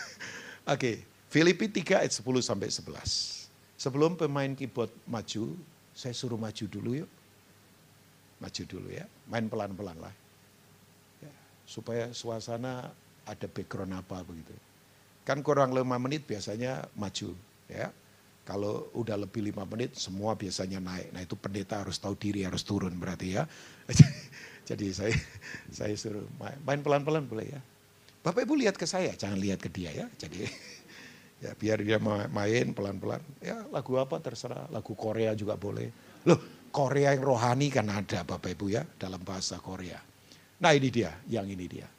Oke, 0.73 1.05
Filipi 1.33 1.65
3 1.65 2.05
ayat 2.05 2.13
10 2.13 2.45
sampai 2.45 2.69
11. 2.69 3.49
Sebelum 3.81 4.21
pemain 4.21 4.53
keyboard 4.53 4.93
maju, 5.09 5.57
saya 5.97 6.13
suruh 6.13 6.37
maju 6.37 6.65
dulu 6.69 7.01
yuk. 7.01 7.11
Maju 8.37 8.63
dulu 8.69 8.93
ya, 8.93 9.09
main 9.33 9.49
pelan-pelan 9.49 9.97
lah. 9.97 10.13
Ya, 11.25 11.33
supaya 11.65 12.13
suasana 12.13 12.93
ada 13.25 13.47
background 13.49 13.97
apa 13.97 14.21
begitu. 14.29 14.53
Kan 15.25 15.41
kurang 15.41 15.73
lima 15.73 15.97
menit 15.97 16.29
biasanya 16.29 16.85
maju 17.01 17.33
ya. 17.65 17.89
Kalau 18.43 18.93
udah 18.93 19.17
lebih 19.17 19.41
lima 19.41 19.65
menit 19.65 19.97
semua 19.97 20.37
biasanya 20.37 20.83
naik. 20.83 21.15
Nah 21.17 21.23
itu 21.25 21.39
pendeta 21.39 21.81
harus 21.81 21.97
tahu 21.97 22.13
diri 22.19 22.45
harus 22.45 22.61
turun 22.67 22.93
berarti 22.99 23.41
ya. 23.41 23.49
Jadi 24.69 24.87
saya 24.93 25.17
saya 25.73 25.95
suruh 25.97 26.29
main 26.67 26.83
pelan-pelan 26.85 27.25
boleh 27.25 27.57
ya. 27.57 27.61
Bapak 28.23 28.47
Ibu 28.47 28.55
lihat 28.55 28.79
ke 28.79 28.87
saya, 28.87 29.15
jangan 29.19 29.39
lihat 29.39 29.63
ke 29.63 29.71
dia 29.71 29.91
ya. 29.95 30.07
Jadi 30.19 30.47
ya 31.43 31.53
biar 31.59 31.83
dia 31.83 31.99
main 32.31 32.71
pelan-pelan. 32.71 33.19
Ya 33.43 33.67
lagu 33.75 33.99
apa 33.99 34.23
terserah, 34.23 34.71
lagu 34.71 34.95
Korea 34.95 35.35
juga 35.35 35.59
boleh. 35.59 35.91
Loh 36.23 36.39
Korea 36.71 37.13
yang 37.13 37.27
rohani 37.27 37.69
kan 37.69 37.91
ada 37.91 38.23
Bapak 38.23 38.55
Ibu 38.55 38.67
ya 38.71 38.87
dalam 38.97 39.21
bahasa 39.21 39.59
Korea. 39.59 40.01
Nah 40.63 40.73
ini 40.73 40.89
dia, 40.89 41.11
yang 41.27 41.51
ini 41.51 41.67
dia. 41.67 41.91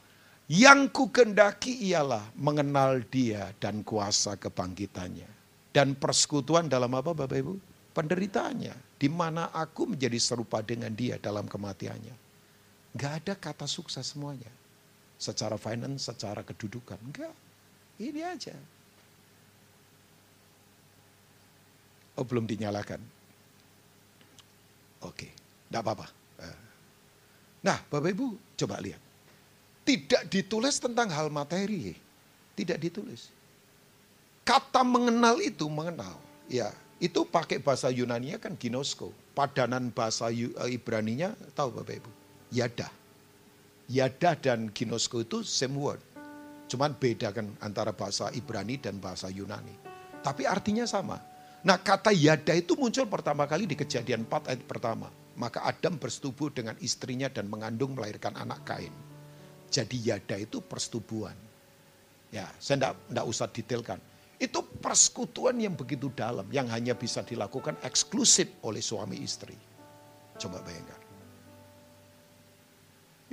Yang 0.47 0.79
ku 0.95 1.06
kendaki 1.12 1.91
ialah 1.91 2.32
mengenal 2.39 3.03
dia 3.06 3.51
dan 3.60 3.84
kuasa 3.84 4.39
kebangkitannya. 4.39 5.29
Dan 5.75 5.99
persekutuan 5.99 6.71
dalam 6.71 6.89
apa 6.95 7.12
Bapak 7.12 7.38
Ibu? 7.38 7.53
Penderitaannya. 7.93 8.97
Di 8.97 9.12
mana 9.12 9.51
aku 9.51 9.93
menjadi 9.93 10.17
serupa 10.17 10.63
dengan 10.63 10.95
dia 10.95 11.19
dalam 11.19 11.45
kematiannya. 11.45 12.15
Gak 12.95 13.13
ada 13.23 13.34
kata 13.36 13.65
sukses 13.67 14.06
semuanya. 14.06 14.49
Secara 15.19 15.60
finance, 15.60 16.10
secara 16.10 16.41
kedudukan. 16.41 16.97
Enggak. 17.03 17.36
Ini 18.01 18.21
aja. 18.25 18.56
Oh 22.13 22.26
belum 22.26 22.45
dinyalakan. 22.45 23.02
Oke, 25.04 25.28
tidak 25.67 25.82
apa-apa. 25.84 26.08
Eh. 26.39 26.60
Nah 27.65 27.78
Bapak 27.89 28.10
Ibu 28.13 28.56
coba 28.56 28.80
lihat. 28.80 29.02
Tidak 29.84 30.32
ditulis 30.32 30.80
tentang 30.80 31.12
hal 31.12 31.28
materi. 31.28 31.91
Tidak 32.56 32.78
ditulis. 32.80 33.28
Kata 34.47 34.84
mengenal 34.84 35.43
itu 35.43 35.67
mengenal. 35.67 36.15
Ya, 36.47 36.71
itu 37.04 37.28
pakai 37.28 37.60
bahasa 37.60 37.91
Yunani 37.91 38.36
kan 38.39 38.56
ginosko. 38.56 39.12
Padanan 39.34 39.89
bahasa 39.91 40.30
eh, 40.30 40.47
Ibraninya 40.71 41.36
tahu 41.58 41.82
Bapak 41.82 41.95
Ibu? 41.99 42.12
Yada. 42.54 42.88
Yada 43.91 44.38
dan 44.39 44.71
ginosko 44.71 45.26
itu 45.26 45.43
same 45.43 45.76
word. 45.76 45.99
Cuman 46.71 46.95
beda 46.95 47.36
kan 47.36 47.52
antara 47.60 47.91
bahasa 47.91 48.32
Ibrani 48.32 48.80
dan 48.80 49.04
bahasa 49.04 49.28
Yunani. 49.28 49.76
Tapi 50.23 50.47
artinya 50.47 50.88
sama. 50.88 51.19
Nah 51.63 51.80
kata 51.80 52.12
yada 52.12 52.52
itu 52.52 52.76
muncul 52.76 53.08
pertama 53.08 53.47
kali 53.47 53.63
di 53.63 53.80
kejadian 53.80 54.28
4 54.28 54.52
ayat 54.52 54.63
pertama. 54.67 55.08
Maka 55.34 55.65
Adam 55.65 55.97
bersetubuh 55.97 56.54
dengan 56.54 56.78
istrinya 56.84 57.32
dan 57.32 57.49
mengandung 57.49 57.97
melahirkan 57.97 58.36
anak 58.38 58.62
Kain. 58.67 58.93
Jadi 59.71 59.97
yada 59.97 60.38
itu 60.38 60.62
persetubuhan. 60.62 61.34
Ya, 62.30 62.45
saya 62.62 62.93
tidak 62.93 63.26
usah 63.26 63.49
detailkan. 63.49 63.97
Itu 64.38 64.62
persekutuan 64.62 65.58
yang 65.58 65.73
begitu 65.73 66.13
dalam, 66.13 66.45
yang 66.54 66.69
hanya 66.69 66.93
bisa 66.93 67.26
dilakukan 67.26 67.80
eksklusif 67.82 68.49
oleh 68.62 68.84
suami 68.84 69.17
istri. 69.23 69.58
Coba 70.38 70.62
bayangkan. 70.62 71.02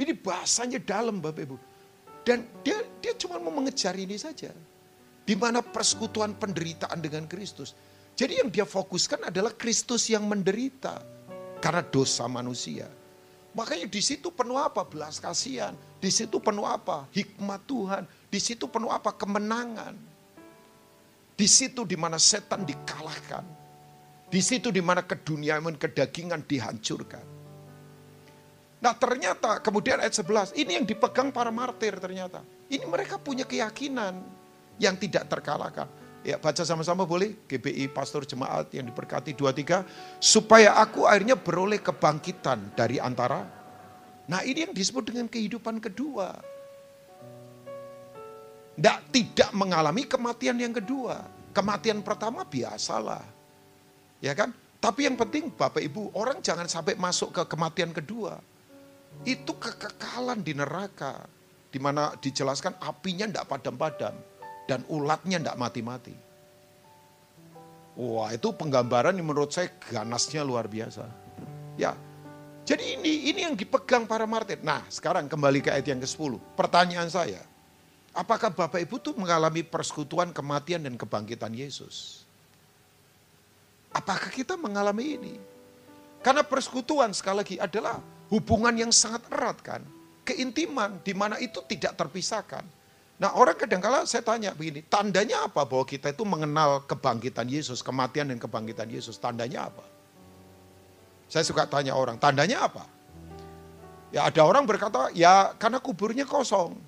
Ini 0.01 0.12
bahasanya 0.16 0.81
dalam 0.81 1.21
Bapak 1.21 1.45
Ibu. 1.45 1.57
Dan 2.25 2.47
dia 2.64 2.81
dia 3.05 3.12
cuma 3.21 3.37
mau 3.37 3.53
mengejar 3.53 3.93
ini 3.99 4.16
saja. 4.16 4.53
Di 5.25 5.35
mana 5.37 5.61
persekutuan 5.61 6.37
penderitaan 6.40 7.05
dengan 7.05 7.29
Kristus 7.29 7.77
jadi 8.20 8.44
yang 8.44 8.52
dia 8.52 8.68
fokuskan 8.68 9.33
adalah 9.33 9.56
Kristus 9.56 10.12
yang 10.12 10.28
menderita 10.28 11.00
karena 11.64 11.80
dosa 11.80 12.28
manusia. 12.28 12.85
Makanya 13.56 13.88
di 13.88 14.02
situ 14.04 14.28
penuh 14.28 14.61
apa? 14.61 14.85
Belas 14.85 15.16
kasihan. 15.16 15.72
Di 15.96 16.12
situ 16.12 16.37
penuh 16.37 16.68
apa? 16.68 17.09
Hikmat 17.16 17.64
Tuhan. 17.64 18.04
Di 18.28 18.37
situ 18.37 18.68
penuh 18.68 18.92
apa? 18.92 19.16
Kemenangan. 19.16 19.96
Di 21.33 21.48
situ 21.48 21.88
di 21.88 21.96
mana 21.96 22.20
setan 22.20 22.68
dikalahkan. 22.68 23.40
Di 24.28 24.44
situ 24.44 24.68
di 24.68 24.85
mana 24.85 25.00
keduniaan 25.00 25.80
kedagingan 25.80 26.44
dihancurkan. 26.44 27.24
Nah 28.85 28.94
ternyata 29.00 29.64
kemudian 29.64 29.96
ayat 29.96 30.12
11, 30.12 30.61
ini 30.61 30.76
yang 30.76 30.85
dipegang 30.85 31.33
para 31.33 31.48
martir 31.48 31.96
ternyata. 31.96 32.44
Ini 32.68 32.85
mereka 32.85 33.16
punya 33.16 33.48
keyakinan 33.48 34.20
yang 34.76 35.00
tidak 35.00 35.24
terkalahkan. 35.24 36.00
Ya 36.20 36.37
baca 36.37 36.61
sama-sama 36.68 37.09
boleh 37.09 37.33
GBI 37.48 37.88
Pastor 37.96 38.28
Jemaat 38.28 38.68
yang 38.76 38.85
diberkati 38.85 39.33
23 39.33 40.20
supaya 40.20 40.76
aku 40.76 41.09
akhirnya 41.09 41.33
beroleh 41.33 41.80
kebangkitan 41.80 42.76
dari 42.76 43.00
antara 43.00 43.61
Nah 44.30 44.46
ini 44.46 44.62
yang 44.62 44.70
disebut 44.70 45.11
dengan 45.11 45.26
kehidupan 45.26 45.83
kedua. 45.83 46.38
Tidak, 48.78 48.98
tidak 49.11 49.50
mengalami 49.59 50.06
kematian 50.06 50.54
yang 50.54 50.70
kedua. 50.70 51.26
Kematian 51.50 51.98
pertama 52.06 52.46
biasalah. 52.46 53.26
Ya 54.22 54.30
kan? 54.38 54.54
Tapi 54.78 55.11
yang 55.11 55.18
penting 55.18 55.50
Bapak 55.50 55.83
Ibu, 55.83 56.14
orang 56.14 56.38
jangan 56.40 56.70
sampai 56.70 56.94
masuk 56.94 57.35
ke 57.35 57.42
kematian 57.50 57.90
kedua. 57.90 58.38
Itu 59.26 59.59
kekekalan 59.59 60.46
di 60.46 60.54
neraka. 60.54 61.26
Di 61.66 61.83
mana 61.83 62.14
dijelaskan 62.14 62.78
apinya 62.78 63.26
tidak 63.26 63.50
padam-padam 63.50 64.14
dan 64.70 64.87
ulatnya 64.87 65.42
tidak 65.42 65.59
mati-mati. 65.59 66.14
Wah 67.98 68.30
itu 68.30 68.54
penggambaran 68.54 69.18
yang 69.18 69.26
menurut 69.26 69.50
saya 69.50 69.66
ganasnya 69.90 70.46
luar 70.46 70.70
biasa. 70.70 71.11
Ya, 71.74 71.98
jadi 72.62 72.94
ini 72.94 73.35
ini 73.35 73.40
yang 73.50 73.59
dipegang 73.59 74.06
para 74.06 74.30
martir. 74.30 74.62
Nah 74.62 74.87
sekarang 74.87 75.26
kembali 75.26 75.59
ke 75.59 75.74
ayat 75.74 75.90
yang 75.90 75.98
ke-10. 75.98 76.38
Pertanyaan 76.54 77.11
saya, 77.11 77.42
apakah 78.14 78.54
Bapak 78.54 78.78
Ibu 78.87 79.02
tuh 79.02 79.18
mengalami 79.18 79.66
persekutuan 79.66 80.30
kematian 80.30 80.87
dan 80.87 80.94
kebangkitan 80.94 81.50
Yesus? 81.50 82.22
Apakah 83.90 84.30
kita 84.30 84.54
mengalami 84.54 85.18
ini? 85.18 85.35
Karena 86.22 86.46
persekutuan 86.46 87.11
sekali 87.11 87.42
lagi 87.42 87.56
adalah 87.59 87.98
hubungan 88.30 88.76
yang 88.78 88.94
sangat 88.94 89.26
erat 89.35 89.59
kan. 89.66 89.83
Keintiman 90.22 91.02
di 91.02 91.11
mana 91.11 91.42
itu 91.42 91.59
tidak 91.66 91.98
terpisahkan. 91.98 92.62
Nah 93.20 93.37
orang 93.37 93.52
kadang-kala 93.52 94.09
saya 94.09 94.24
tanya 94.24 94.56
begini, 94.56 94.80
tandanya 94.88 95.44
apa 95.44 95.68
bahwa 95.68 95.85
kita 95.85 96.09
itu 96.09 96.24
mengenal 96.24 96.80
kebangkitan 96.88 97.44
Yesus, 97.44 97.85
kematian 97.85 98.33
dan 98.33 98.40
kebangkitan 98.40 98.88
Yesus, 98.88 99.20
tandanya 99.20 99.68
apa? 99.68 99.85
Saya 101.28 101.44
suka 101.44 101.68
tanya 101.68 101.92
orang, 101.92 102.16
tandanya 102.16 102.64
apa? 102.64 102.88
Ya 104.09 104.24
ada 104.24 104.40
orang 104.40 104.64
berkata, 104.64 105.12
ya 105.12 105.52
karena 105.61 105.85
kuburnya 105.85 106.24
kosong. 106.24 106.80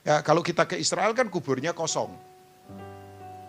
Ya 0.00 0.24
kalau 0.24 0.40
kita 0.40 0.64
ke 0.64 0.80
Israel 0.80 1.12
kan 1.12 1.28
kuburnya 1.28 1.76
kosong. 1.76 2.08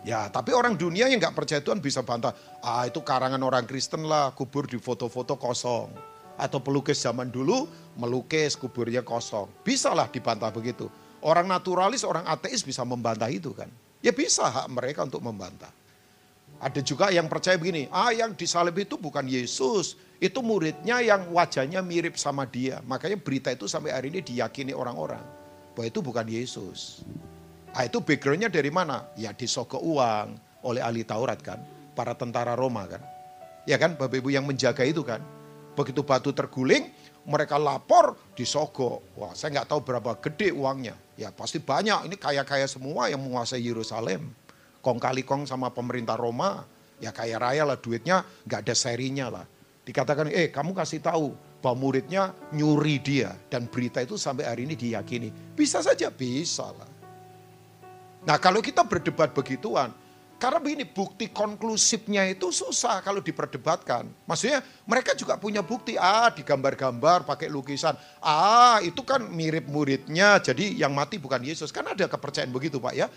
Ya 0.03 0.27
tapi 0.27 0.51
orang 0.51 0.75
dunia 0.75 1.07
yang 1.07 1.17
nggak 1.23 1.31
percaya 1.31 1.63
Tuhan 1.63 1.79
bisa 1.79 2.03
bantah, 2.03 2.35
ah 2.59 2.83
itu 2.83 2.99
karangan 2.99 3.39
orang 3.39 3.63
Kristen 3.63 4.03
lah, 4.03 4.35
kubur 4.35 4.67
di 4.67 4.75
foto-foto 4.75 5.39
kosong. 5.39 5.87
Atau 6.35 6.59
pelukis 6.59 6.99
zaman 6.99 7.31
dulu 7.31 7.71
melukis 7.95 8.59
kuburnya 8.59 8.99
kosong. 8.99 9.47
Bisa 9.63 9.95
lah 9.95 10.11
dibantah 10.11 10.51
begitu. 10.51 10.91
Orang 11.25 11.49
naturalis, 11.49 12.05
orang 12.05 12.21
ateis 12.29 12.61
bisa 12.61 12.85
membantah 12.85 13.25
itu 13.33 13.49
kan. 13.49 13.65
Ya 14.05 14.13
bisa 14.13 14.45
hak 14.45 14.69
mereka 14.69 15.09
untuk 15.09 15.25
membantah. 15.25 15.73
Ada 16.61 16.85
juga 16.85 17.09
yang 17.09 17.25
percaya 17.25 17.57
begini, 17.57 17.89
ah 17.89 18.13
yang 18.13 18.37
disalib 18.37 18.77
itu 18.77 18.93
bukan 18.93 19.25
Yesus, 19.25 19.97
itu 20.21 20.39
muridnya 20.45 21.01
yang 21.01 21.33
wajahnya 21.33 21.81
mirip 21.81 22.13
sama 22.15 22.45
dia. 22.45 22.77
Makanya 22.85 23.17
berita 23.17 23.49
itu 23.49 23.65
sampai 23.65 23.89
hari 23.91 24.13
ini 24.13 24.21
diyakini 24.21 24.71
orang-orang. 24.71 25.19
Bahwa 25.73 25.85
itu 25.89 25.99
bukan 25.99 26.29
Yesus. 26.29 27.01
Ah 27.73 27.89
itu 27.89 27.99
backgroundnya 27.99 28.47
dari 28.47 28.69
mana? 28.69 29.09
Ya 29.19 29.33
disogok 29.33 29.81
uang 29.81 30.37
oleh 30.61 30.79
ahli 30.79 31.01
Taurat 31.03 31.41
kan. 31.41 31.57
Para 31.97 32.13
tentara 32.13 32.53
Roma 32.53 32.85
kan. 32.85 33.01
Ya 33.65 33.81
kan 33.81 33.97
Bapak 33.97 34.21
Ibu 34.21 34.29
yang 34.29 34.45
menjaga 34.45 34.85
itu 34.85 35.01
kan. 35.01 35.19
Begitu 35.75 36.05
batu 36.05 36.31
terguling, 36.31 36.87
mereka 37.27 37.59
lapor 37.59 38.15
disogok. 38.37 39.03
Wah 39.19 39.33
saya 39.35 39.59
nggak 39.59 39.73
tahu 39.73 39.81
berapa 39.83 40.15
gede 40.21 40.55
uangnya. 40.55 41.04
Ya 41.15 41.31
pasti 41.31 41.63
banyak, 41.63 42.11
ini 42.11 42.15
kaya-kaya 42.19 42.67
semua 42.67 43.07
yang 43.07 43.23
menguasai 43.23 43.63
Yerusalem. 43.63 44.35
Kong 44.83 44.99
kali 44.99 45.23
kong 45.23 45.47
sama 45.47 45.71
pemerintah 45.71 46.19
Roma, 46.19 46.67
ya 46.99 47.15
kaya 47.15 47.39
raya 47.39 47.63
lah 47.63 47.79
duitnya, 47.79 48.27
nggak 48.43 48.59
ada 48.67 48.75
serinya 48.75 49.31
lah. 49.31 49.45
Dikatakan, 49.87 50.27
eh 50.29 50.51
kamu 50.51 50.75
kasih 50.75 50.99
tahu 50.99 51.31
bahwa 51.63 51.75
muridnya 51.87 52.35
nyuri 52.51 52.99
dia. 52.99 53.31
Dan 53.47 53.71
berita 53.71 54.03
itu 54.03 54.19
sampai 54.19 54.45
hari 54.45 54.67
ini 54.67 54.75
diyakini. 54.75 55.31
Bisa 55.55 55.79
saja, 55.79 56.11
bisa 56.11 56.67
lah. 56.69 56.89
Nah 58.25 58.37
kalau 58.41 58.59
kita 58.59 58.83
berdebat 58.83 59.31
begituan, 59.31 59.93
karena 60.35 60.59
begini, 60.59 60.83
bukti 60.83 61.31
konklusifnya 61.31 62.27
itu 62.27 62.51
susah 62.51 62.99
kalau 62.99 63.23
diperdebatkan. 63.23 64.03
Maksudnya 64.27 64.59
mereka 64.83 65.15
juga 65.15 65.39
punya 65.39 65.63
bukti, 65.63 65.95
ah 65.95 66.27
digambar-gambar 66.27 67.23
pakai 67.23 67.47
lukisan. 67.47 67.95
Ah 68.19 68.83
itu 68.83 68.99
kan 69.07 69.23
mirip 69.31 69.71
muridnya, 69.71 70.43
jadi 70.43 70.75
yang 70.75 70.91
mati 70.91 71.23
bukan 71.23 71.39
Yesus. 71.39 71.71
Kan 71.71 71.87
ada 71.87 72.03
kepercayaan 72.11 72.51
begitu 72.51 72.83
Pak 72.83 72.93
ya. 72.93 73.07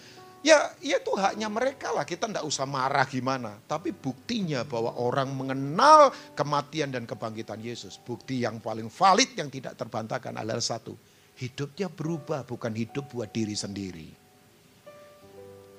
Ya, 0.46 0.70
ya 0.78 1.02
itu 1.02 1.10
haknya 1.18 1.50
mereka 1.50 1.90
lah, 1.90 2.06
kita 2.06 2.30
tidak 2.30 2.46
usah 2.46 2.62
marah 2.62 3.02
gimana. 3.10 3.58
Tapi 3.66 3.90
buktinya 3.90 4.62
bahwa 4.62 4.94
orang 4.94 5.34
mengenal 5.34 6.14
kematian 6.38 6.94
dan 6.94 7.02
kebangkitan 7.02 7.58
Yesus. 7.58 7.98
Bukti 7.98 8.46
yang 8.46 8.62
paling 8.62 8.86
valid 8.86 9.34
yang 9.34 9.50
tidak 9.50 9.74
terbantahkan 9.74 10.38
adalah 10.38 10.62
satu. 10.62 10.94
Hidupnya 11.34 11.90
berubah, 11.90 12.46
bukan 12.46 12.70
hidup 12.70 13.10
buat 13.10 13.34
diri 13.34 13.58
sendiri. 13.58 14.08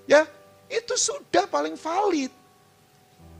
Ya, 0.03 0.27
itu 0.69 0.93
sudah 0.93 1.49
paling 1.49 1.73
valid. 1.73 2.29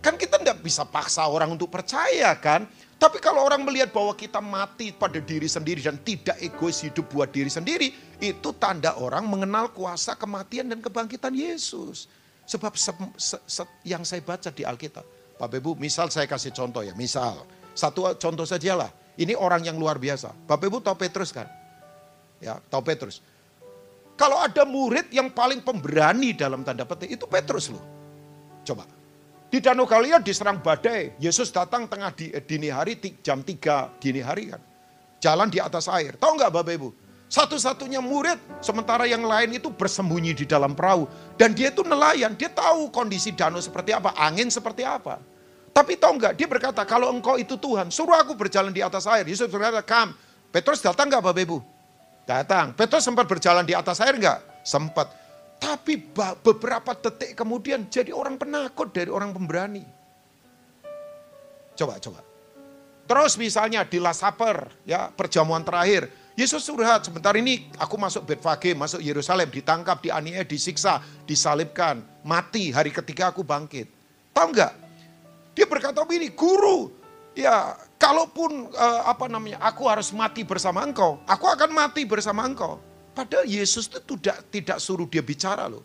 Kan 0.02 0.18
kita 0.18 0.42
tidak 0.42 0.66
bisa 0.66 0.84
paksa 0.84 1.30
orang 1.30 1.54
untuk 1.54 1.70
percaya 1.70 2.34
kan. 2.36 2.66
Tapi 3.00 3.24
kalau 3.24 3.48
orang 3.48 3.64
melihat 3.64 3.96
bahwa 3.96 4.12
kita 4.12 4.44
mati 4.44 4.92
pada 4.92 5.24
diri 5.24 5.48
sendiri 5.48 5.80
dan 5.80 5.96
tidak 6.04 6.36
egois 6.44 6.84
hidup 6.84 7.08
buat 7.08 7.32
diri 7.32 7.48
sendiri, 7.48 7.96
itu 8.20 8.50
tanda 8.60 8.92
orang 9.00 9.24
mengenal 9.24 9.72
kuasa 9.72 10.20
kematian 10.20 10.68
dan 10.68 10.84
kebangkitan 10.84 11.32
Yesus. 11.32 12.12
Sebab 12.44 12.76
se, 12.76 12.92
se, 13.16 13.38
se, 13.48 13.64
yang 13.88 14.04
saya 14.04 14.20
baca 14.20 14.52
di 14.52 14.68
Alkitab, 14.68 15.06
Bapak 15.40 15.64
Ibu, 15.64 15.80
misal 15.80 16.12
saya 16.12 16.28
kasih 16.28 16.52
contoh 16.52 16.84
ya, 16.84 16.92
misal 16.92 17.48
satu 17.72 18.12
contoh 18.20 18.44
sajalah. 18.44 18.92
Ini 19.16 19.36
orang 19.36 19.64
yang 19.64 19.80
luar 19.80 19.96
biasa. 19.96 20.36
Bapak 20.44 20.68
Ibu 20.68 20.84
tahu 20.84 21.00
Petrus 21.00 21.32
kan? 21.32 21.48
Ya, 22.44 22.60
tahu 22.68 22.84
Petrus. 22.84 23.24
Kalau 24.20 24.36
ada 24.36 24.68
murid 24.68 25.08
yang 25.16 25.32
paling 25.32 25.64
pemberani 25.64 26.36
dalam 26.36 26.60
tanda 26.68 26.84
petik, 26.84 27.16
itu 27.16 27.24
Petrus 27.24 27.72
loh. 27.72 27.80
Coba, 28.68 28.84
di 29.48 29.64
Danau 29.64 29.88
Galilea 29.88 30.20
diserang 30.20 30.60
badai. 30.60 31.16
Yesus 31.24 31.48
datang 31.56 31.88
tengah 31.88 32.12
di, 32.12 32.28
eh, 32.36 32.44
dini 32.44 32.68
hari, 32.68 33.00
jam 33.24 33.40
3 33.40 33.96
dini 33.96 34.20
hari 34.20 34.52
kan. 34.52 34.60
Jalan 35.24 35.48
di 35.48 35.64
atas 35.64 35.88
air. 35.88 36.20
Tahu 36.20 36.36
nggak 36.36 36.52
Bapak 36.52 36.74
Ibu? 36.76 36.90
Satu-satunya 37.32 38.04
murid, 38.04 38.60
sementara 38.60 39.08
yang 39.08 39.24
lain 39.24 39.56
itu 39.56 39.72
bersembunyi 39.72 40.36
di 40.36 40.44
dalam 40.44 40.76
perahu. 40.76 41.08
Dan 41.40 41.56
dia 41.56 41.72
itu 41.72 41.88
nelayan, 41.88 42.36
dia 42.36 42.52
tahu 42.52 42.92
kondisi 42.92 43.32
danau 43.32 43.64
seperti 43.64 43.96
apa, 43.96 44.12
angin 44.20 44.52
seperti 44.52 44.84
apa. 44.84 45.16
Tapi 45.72 45.96
tahu 45.96 46.20
nggak, 46.20 46.36
dia 46.36 46.48
berkata, 46.50 46.84
kalau 46.84 47.08
engkau 47.08 47.40
itu 47.40 47.56
Tuhan, 47.56 47.88
suruh 47.88 48.20
aku 48.20 48.36
berjalan 48.36 48.76
di 48.76 48.84
atas 48.84 49.08
air. 49.08 49.24
Yesus 49.24 49.48
berkata, 49.48 49.80
kam. 49.80 50.12
Petrus 50.52 50.84
datang 50.84 51.08
nggak 51.08 51.24
Bapak 51.24 51.42
Ibu? 51.48 51.79
Datang. 52.30 52.78
Petrus 52.78 53.02
sempat 53.02 53.26
berjalan 53.26 53.66
di 53.66 53.74
atas 53.74 53.98
air 54.06 54.14
nggak? 54.14 54.62
Sempat. 54.62 55.10
Tapi 55.58 55.98
beberapa 56.46 56.94
detik 56.94 57.34
kemudian 57.34 57.90
jadi 57.90 58.14
orang 58.14 58.38
penakut 58.38 58.94
dari 58.94 59.10
orang 59.10 59.34
pemberani. 59.34 59.82
Coba, 61.74 61.98
coba. 61.98 62.22
Terus 63.10 63.34
misalnya 63.42 63.82
di 63.82 63.98
Last 63.98 64.22
Supper, 64.22 64.70
ya 64.86 65.10
perjamuan 65.10 65.66
terakhir. 65.66 66.06
Yesus 66.38 66.62
surhat, 66.62 67.10
sebentar 67.10 67.34
ini 67.34 67.66
aku 67.82 67.98
masuk 67.98 68.30
Betfage, 68.30 68.78
masuk 68.78 69.02
Yerusalem, 69.02 69.50
ditangkap, 69.50 69.98
dianiaya, 69.98 70.46
disiksa, 70.46 71.02
disalibkan, 71.26 72.06
mati, 72.22 72.70
hari 72.70 72.94
ketiga 72.94 73.34
aku 73.34 73.42
bangkit. 73.42 73.90
Tahu 74.32 74.54
enggak? 74.54 74.78
Dia 75.58 75.66
berkata 75.66 76.06
begini, 76.06 76.32
guru, 76.32 76.94
ya 77.34 77.74
kalaupun 78.00 78.72
uh, 78.72 79.02
apa 79.06 79.28
namanya, 79.28 79.60
aku 79.60 79.86
harus 79.86 80.10
mati 80.16 80.48
bersama 80.48 80.82
engkau, 80.88 81.20
aku 81.28 81.46
akan 81.46 81.70
mati 81.76 82.08
bersama 82.08 82.48
engkau. 82.48 82.80
Padahal 83.12 83.44
Yesus 83.44 83.92
itu 83.92 84.16
tidak 84.16 84.48
tidak 84.48 84.78
suruh 84.80 85.06
dia 85.06 85.20
bicara 85.20 85.68
loh. 85.68 85.84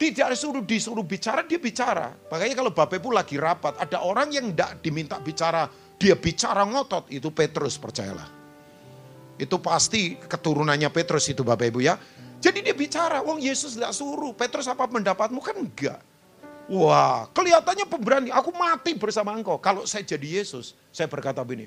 Tidak 0.00 0.32
suruh 0.32 0.64
disuruh 0.64 1.04
bicara, 1.04 1.44
dia 1.44 1.60
bicara. 1.60 2.10
Makanya 2.32 2.54
kalau 2.56 2.72
Bapak 2.72 2.98
Ibu 2.98 3.12
lagi 3.12 3.36
rapat, 3.36 3.76
ada 3.76 4.00
orang 4.00 4.32
yang 4.32 4.48
tidak 4.50 4.80
diminta 4.80 5.20
bicara, 5.20 5.68
dia 6.00 6.16
bicara 6.16 6.64
ngotot, 6.64 7.12
itu 7.12 7.28
Petrus 7.28 7.76
percayalah. 7.76 8.24
Itu 9.36 9.60
pasti 9.60 10.16
keturunannya 10.16 10.88
Petrus 10.88 11.28
itu 11.28 11.44
Bapak 11.44 11.68
Ibu 11.68 11.84
ya. 11.84 12.00
Jadi 12.40 12.64
dia 12.64 12.72
bicara, 12.72 13.20
wong 13.20 13.44
Yesus 13.44 13.76
tidak 13.76 13.92
suruh, 13.92 14.32
Petrus 14.32 14.64
apa 14.72 14.88
pendapatmu 14.88 15.44
kan 15.44 15.60
enggak. 15.60 16.00
Wah, 16.70 17.26
kelihatannya 17.34 17.82
pemberani, 17.90 18.30
aku 18.30 18.54
mati 18.54 18.94
bersama 18.94 19.34
engkau. 19.34 19.58
Kalau 19.58 19.90
saya 19.90 20.06
jadi 20.06 20.38
Yesus, 20.38 20.78
saya 20.94 21.10
berkata 21.10 21.42
begini, 21.42 21.66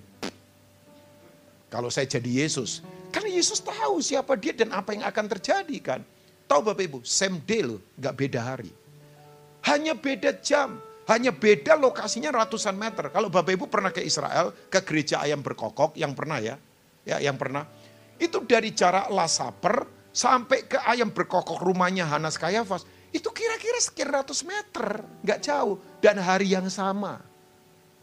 kalau 1.68 1.92
saya 1.92 2.08
jadi 2.08 2.48
Yesus, 2.48 2.80
karena 3.12 3.36
Yesus 3.36 3.60
tahu 3.60 4.00
siapa 4.00 4.40
dia 4.40 4.56
dan 4.56 4.72
apa 4.72 4.96
yang 4.96 5.04
akan 5.04 5.28
terjadi 5.28 5.78
kan. 5.84 6.00
Tahu 6.48 6.72
Bapak 6.72 6.88
Ibu, 6.88 7.00
same 7.04 7.44
day 7.44 7.68
loh, 7.68 7.84
gak 8.00 8.16
beda 8.16 8.40
hari. 8.48 8.72
Hanya 9.68 9.92
beda 9.92 10.40
jam, 10.40 10.80
hanya 11.12 11.36
beda 11.36 11.76
lokasinya 11.76 12.32
ratusan 12.32 12.80
meter. 12.80 13.12
Kalau 13.12 13.28
Bapak 13.28 13.60
Ibu 13.60 13.68
pernah 13.68 13.92
ke 13.92 14.00
Israel, 14.00 14.56
ke 14.72 14.80
gereja 14.88 15.20
ayam 15.20 15.44
berkokok, 15.44 16.00
yang 16.00 16.16
pernah 16.16 16.40
ya, 16.40 16.56
ya 17.04 17.20
yang 17.20 17.36
pernah. 17.36 17.68
Itu 18.16 18.48
dari 18.48 18.72
jarak 18.72 19.12
Lasaper 19.12 19.84
sampai 20.16 20.64
ke 20.64 20.80
ayam 20.80 21.12
berkokok 21.12 21.60
rumahnya 21.60 22.08
Hanas 22.08 22.40
Kayafas, 22.40 22.88
itu 23.14 23.30
kira-kira 23.30 23.78
sekian 23.78 24.10
ratus 24.10 24.42
meter, 24.42 25.06
gak 25.22 25.46
jauh. 25.46 25.78
Dan 26.02 26.18
hari 26.18 26.50
yang 26.50 26.66
sama. 26.68 27.22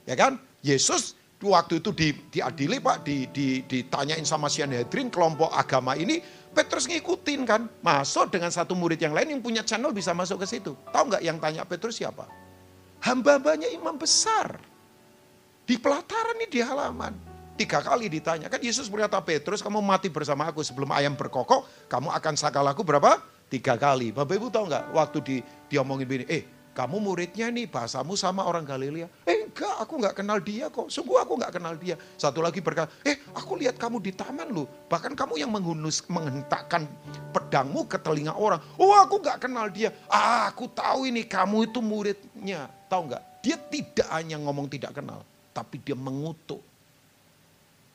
Ya 0.07 0.15
kan? 0.15 0.39
Yesus 0.63 1.19
waktu 1.43 1.83
itu 1.83 1.91
di, 1.91 2.15
diadili 2.31 2.79
Pak, 2.79 3.03
di, 3.03 3.27
di, 3.35 3.67
ditanyain 3.67 4.23
sama 4.23 4.47
Sanhedrin 4.47 5.11
kelompok 5.11 5.51
agama 5.51 5.99
ini, 5.99 6.23
Petrus 6.55 6.87
ngikutin 6.87 7.43
kan, 7.43 7.67
masuk 7.83 8.31
dengan 8.31 8.55
satu 8.55 8.79
murid 8.79 9.03
yang 9.03 9.11
lain 9.11 9.35
yang 9.39 9.43
punya 9.43 9.67
channel 9.67 9.91
bisa 9.91 10.15
masuk 10.15 10.43
ke 10.43 10.47
situ. 10.47 10.79
Tahu 10.95 11.11
nggak 11.11 11.23
yang 11.27 11.43
tanya 11.43 11.67
Petrus 11.67 11.99
siapa? 11.99 12.31
Hamba-hambanya 13.03 13.67
imam 13.73 13.99
besar. 13.99 14.63
Di 15.67 15.79
pelataran 15.79 16.39
ini 16.39 16.47
di 16.51 16.61
halaman. 16.63 17.15
Tiga 17.55 17.85
kali 17.85 18.09
ditanya, 18.09 18.49
kan 18.49 18.57
Yesus 18.57 18.89
berkata 18.89 19.21
Petrus 19.21 19.61
kamu 19.61 19.85
mati 19.85 20.09
bersama 20.09 20.49
aku 20.49 20.65
sebelum 20.65 20.89
ayam 20.97 21.13
berkokok, 21.13 21.69
kamu 21.93 22.09
akan 22.09 22.35
sakal 22.39 22.65
aku 22.65 22.81
berapa? 22.81 23.21
Tiga 23.51 23.75
kali. 23.75 24.15
Bapak 24.15 24.39
Ibu 24.39 24.47
tahu 24.47 24.71
nggak 24.71 24.85
waktu 24.95 25.19
di, 25.27 25.37
diomongin 25.67 26.07
begini, 26.07 26.27
eh 26.31 26.43
kamu 26.71 27.03
muridnya 27.03 27.51
nih 27.51 27.67
bahasamu 27.67 28.15
sama 28.15 28.47
orang 28.47 28.63
Galilea. 28.63 29.11
Eh 29.27 29.51
enggak, 29.51 29.75
aku 29.83 29.99
nggak 29.99 30.23
kenal 30.23 30.39
dia 30.39 30.71
kok. 30.71 30.87
Sungguh 30.87 31.19
aku 31.19 31.35
nggak 31.35 31.59
kenal 31.59 31.75
dia. 31.75 31.99
Satu 32.15 32.39
lagi 32.39 32.63
berkata, 32.63 32.95
eh 33.03 33.19
aku 33.35 33.59
lihat 33.59 33.75
kamu 33.75 33.99
di 33.99 34.15
taman 34.15 34.55
loh. 34.55 34.71
Bahkan 34.87 35.19
kamu 35.19 35.43
yang 35.43 35.51
menghunus, 35.51 36.07
menghentakkan 36.07 36.87
pedangmu 37.35 37.91
ke 37.91 37.99
telinga 37.99 38.39
orang. 38.39 38.63
Oh 38.79 38.95
aku 38.95 39.19
nggak 39.19 39.51
kenal 39.51 39.67
dia. 39.67 39.91
Ah 40.07 40.47
aku 40.47 40.71
tahu 40.71 41.11
ini 41.11 41.27
kamu 41.27 41.75
itu 41.75 41.83
muridnya. 41.83 42.71
Tahu 42.87 43.11
nggak? 43.11 43.23
Dia 43.43 43.59
tidak 43.59 44.09
hanya 44.15 44.39
ngomong 44.39 44.71
tidak 44.71 44.95
kenal. 44.95 45.27
Tapi 45.51 45.83
dia 45.83 45.99
mengutuk. 45.99 46.63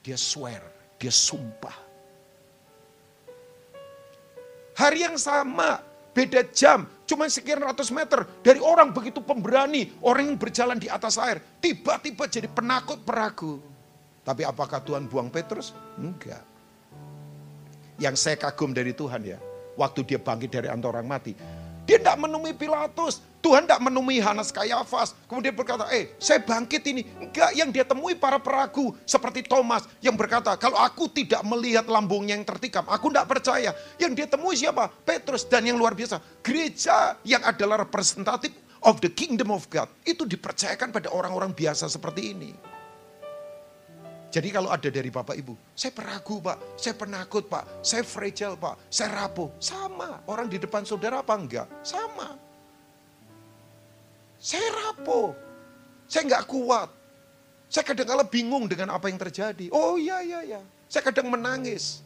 Dia 0.04 0.20
swear, 0.20 0.62
dia 1.00 1.10
sumpah. 1.10 1.85
Hari 4.76 5.08
yang 5.08 5.16
sama, 5.16 5.80
beda 6.12 6.44
jam, 6.52 6.84
cuma 7.08 7.32
sekian 7.32 7.64
ratus 7.64 7.96
meter 7.96 8.28
dari 8.44 8.60
orang 8.60 8.92
begitu 8.92 9.24
pemberani, 9.24 9.96
orang 10.04 10.36
yang 10.36 10.38
berjalan 10.38 10.76
di 10.76 10.92
atas 10.92 11.16
air, 11.16 11.40
tiba-tiba 11.64 12.28
jadi 12.28 12.52
penakut 12.52 13.00
peragu. 13.08 13.64
Tapi 14.28 14.44
apakah 14.44 14.84
Tuhan 14.84 15.08
buang 15.08 15.32
Petrus? 15.32 15.72
Enggak. 15.96 16.44
Yang 18.04 18.16
saya 18.20 18.36
kagum 18.36 18.76
dari 18.76 18.92
Tuhan 18.92 19.24
ya, 19.24 19.40
waktu 19.80 20.04
dia 20.04 20.20
bangkit 20.20 20.52
dari 20.52 20.68
antara 20.68 21.00
orang 21.00 21.08
mati, 21.08 21.32
dia 21.86 22.02
tidak 22.02 22.17
menemui 22.17 22.54
Pilatus. 22.58 23.21
Tuhan 23.45 23.69
tidak 23.69 23.78
menemui 23.78 24.17
Hanas 24.17 24.50
Kayafas. 24.50 25.13
Kemudian 25.30 25.54
berkata, 25.54 25.86
eh 25.93 26.17
saya 26.17 26.41
bangkit 26.41 26.82
ini. 26.89 27.06
Enggak, 27.21 27.54
yang 27.54 27.69
dia 27.69 27.86
temui 27.86 28.17
para 28.17 28.41
peragu. 28.41 28.98
Seperti 29.06 29.45
Thomas 29.45 29.86
yang 30.02 30.17
berkata, 30.17 30.58
kalau 30.58 30.82
aku 30.82 31.06
tidak 31.13 31.45
melihat 31.45 31.86
lambungnya 31.86 32.34
yang 32.34 32.41
tertikam, 32.41 32.89
aku 32.89 33.13
tidak 33.13 33.30
percaya. 33.30 33.69
Yang 34.02 34.12
dia 34.17 34.28
temui 34.34 34.58
siapa? 34.58 34.89
Petrus. 35.06 35.45
Dan 35.45 35.69
yang 35.69 35.78
luar 35.78 35.93
biasa, 35.93 36.17
gereja 36.41 37.21
yang 37.21 37.45
adalah 37.45 37.86
representatif 37.86 38.50
of 38.82 38.98
the 39.06 39.13
kingdom 39.13 39.54
of 39.54 39.69
God. 39.69 39.93
Itu 40.02 40.26
dipercayakan 40.26 40.89
pada 40.89 41.13
orang-orang 41.13 41.54
biasa 41.54 41.86
seperti 41.86 42.34
ini. 42.34 42.50
Jadi 44.36 44.52
kalau 44.52 44.67
ada 44.67 44.91
dari 44.91 45.08
Bapak 45.08 45.32
Ibu, 45.32 45.56
saya 45.71 45.95
peragu 45.95 46.43
Pak, 46.43 46.76
saya 46.76 46.91
penakut 46.91 47.48
Pak, 47.48 47.80
saya 47.80 48.04
fragile 48.04 48.60
Pak, 48.60 48.91
saya 48.91 49.24
rapuh. 49.24 49.48
Sama, 49.63 50.19
orang 50.28 50.52
di 50.52 50.60
depan 50.60 50.84
saudara 50.84 51.24
apa 51.24 51.39
enggak? 51.39 51.63
Sama. 51.88 52.36
Saya 54.36 54.67
rapuh, 54.76 55.32
saya 56.12 56.28
enggak 56.28 56.52
kuat. 56.52 56.91
Saya 57.71 57.88
kadang 57.88 58.12
kadang 58.12 58.28
bingung 58.28 58.67
dengan 58.67 58.91
apa 58.91 59.08
yang 59.08 59.15
terjadi. 59.15 59.71
Oh 59.71 59.95
iya, 59.95 60.19
iya, 60.19 60.43
iya. 60.43 60.62
Saya 60.91 61.08
kadang 61.08 61.32
menangis. 61.32 62.04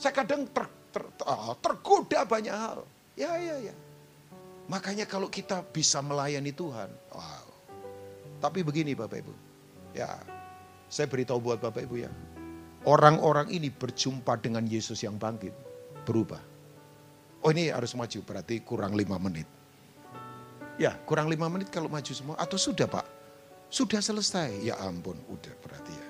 Saya 0.00 0.16
kadang 0.16 0.48
ter, 0.48 0.64
ter, 0.96 1.04
ter, 1.12 1.24
ah, 1.28 1.52
tergoda 1.60 2.24
banyak 2.24 2.56
hal. 2.56 2.88
Ya, 3.20 3.36
ya, 3.36 3.68
ya. 3.68 3.76
Makanya 4.72 5.04
kalau 5.04 5.28
kita 5.28 5.60
bisa 5.60 6.00
melayani 6.00 6.56
Tuhan, 6.56 6.88
wow. 7.12 7.48
Tapi 8.40 8.64
begini 8.64 8.96
Bapak 8.96 9.20
Ibu, 9.20 9.34
ya 9.92 10.35
saya 10.86 11.10
beritahu 11.10 11.42
buat 11.42 11.58
Bapak 11.58 11.82
Ibu 11.86 11.96
ya. 11.98 12.10
Orang-orang 12.86 13.50
ini 13.50 13.66
berjumpa 13.66 14.38
dengan 14.38 14.62
Yesus 14.62 15.02
yang 15.02 15.18
bangkit. 15.18 15.50
Berubah. 16.06 16.38
Oh 17.42 17.50
ini 17.50 17.70
harus 17.70 17.94
maju 17.98 18.18
berarti 18.22 18.62
kurang 18.62 18.94
lima 18.94 19.18
menit. 19.18 19.46
Ya 20.78 20.94
kurang 21.02 21.26
lima 21.26 21.50
menit 21.50 21.74
kalau 21.74 21.90
maju 21.90 22.12
semua. 22.14 22.38
Atau 22.38 22.54
sudah 22.54 22.86
Pak? 22.86 23.06
Sudah 23.66 23.98
selesai. 23.98 24.62
Ya 24.62 24.78
ampun 24.78 25.18
udah 25.26 25.54
berarti 25.58 25.94
ya. 25.94 26.08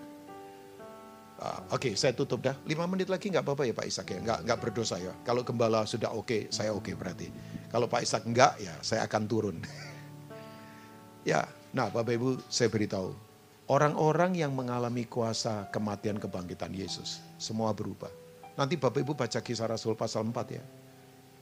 Uh, 1.36 1.60
Oke 1.72 1.92
okay, 1.92 1.92
saya 1.96 2.12
tutup 2.12 2.44
dah. 2.44 2.56
Lima 2.68 2.84
menit 2.84 3.08
lagi 3.08 3.32
nggak 3.32 3.44
apa-apa 3.44 3.64
ya 3.64 3.72
Pak 3.72 3.86
Ishak 3.88 4.08
ya. 4.12 4.18
Nggak, 4.20 4.38
nggak 4.44 4.58
berdosa 4.60 5.00
ya. 5.00 5.16
Kalau 5.24 5.40
gembala 5.40 5.88
sudah 5.88 6.12
oke 6.12 6.28
okay, 6.28 6.40
saya 6.52 6.76
oke 6.76 6.92
okay 6.92 6.94
berarti. 6.96 7.28
Kalau 7.72 7.88
Pak 7.88 8.04
Ishak 8.04 8.28
enggak 8.28 8.52
ya 8.60 8.76
saya 8.84 9.08
akan 9.08 9.22
turun. 9.24 9.56
ya 11.30 11.48
nah 11.72 11.88
Bapak 11.88 12.12
Ibu 12.16 12.28
saya 12.52 12.68
beritahu 12.68 13.26
Orang-orang 13.66 14.38
yang 14.38 14.54
mengalami 14.54 15.10
kuasa 15.10 15.66
kematian 15.74 16.22
kebangkitan 16.22 16.70
Yesus, 16.70 17.18
semua 17.34 17.74
berubah. 17.74 18.10
Nanti 18.54 18.78
Bapak 18.78 19.02
Ibu 19.02 19.18
baca 19.18 19.42
kisah 19.42 19.66
Rasul 19.66 19.98
pasal 19.98 20.22
4 20.22 20.54
ya. 20.54 20.62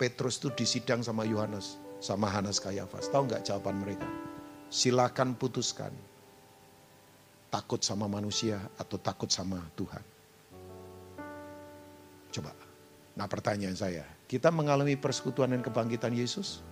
Petrus 0.00 0.40
itu 0.40 0.48
disidang 0.56 1.04
sama 1.04 1.28
Yohanes, 1.28 1.76
sama 2.00 2.26
Hanas 2.32 2.58
Kayafas. 2.58 3.12
Tahu 3.12 3.28
nggak 3.28 3.44
jawaban 3.44 3.76
mereka? 3.84 4.08
Silakan 4.72 5.36
putuskan. 5.36 5.92
takut 7.54 7.78
sama 7.86 8.10
manusia 8.10 8.58
atau 8.74 8.98
takut 8.98 9.30
sama 9.30 9.62
Tuhan? 9.78 10.02
Coba. 12.34 12.50
Nah 13.14 13.30
pertanyaan 13.30 13.78
saya, 13.78 14.02
kita 14.26 14.50
mengalami 14.50 14.98
persekutuan 14.98 15.54
dan 15.54 15.62
kebangkitan 15.62 16.10
Yesus? 16.10 16.66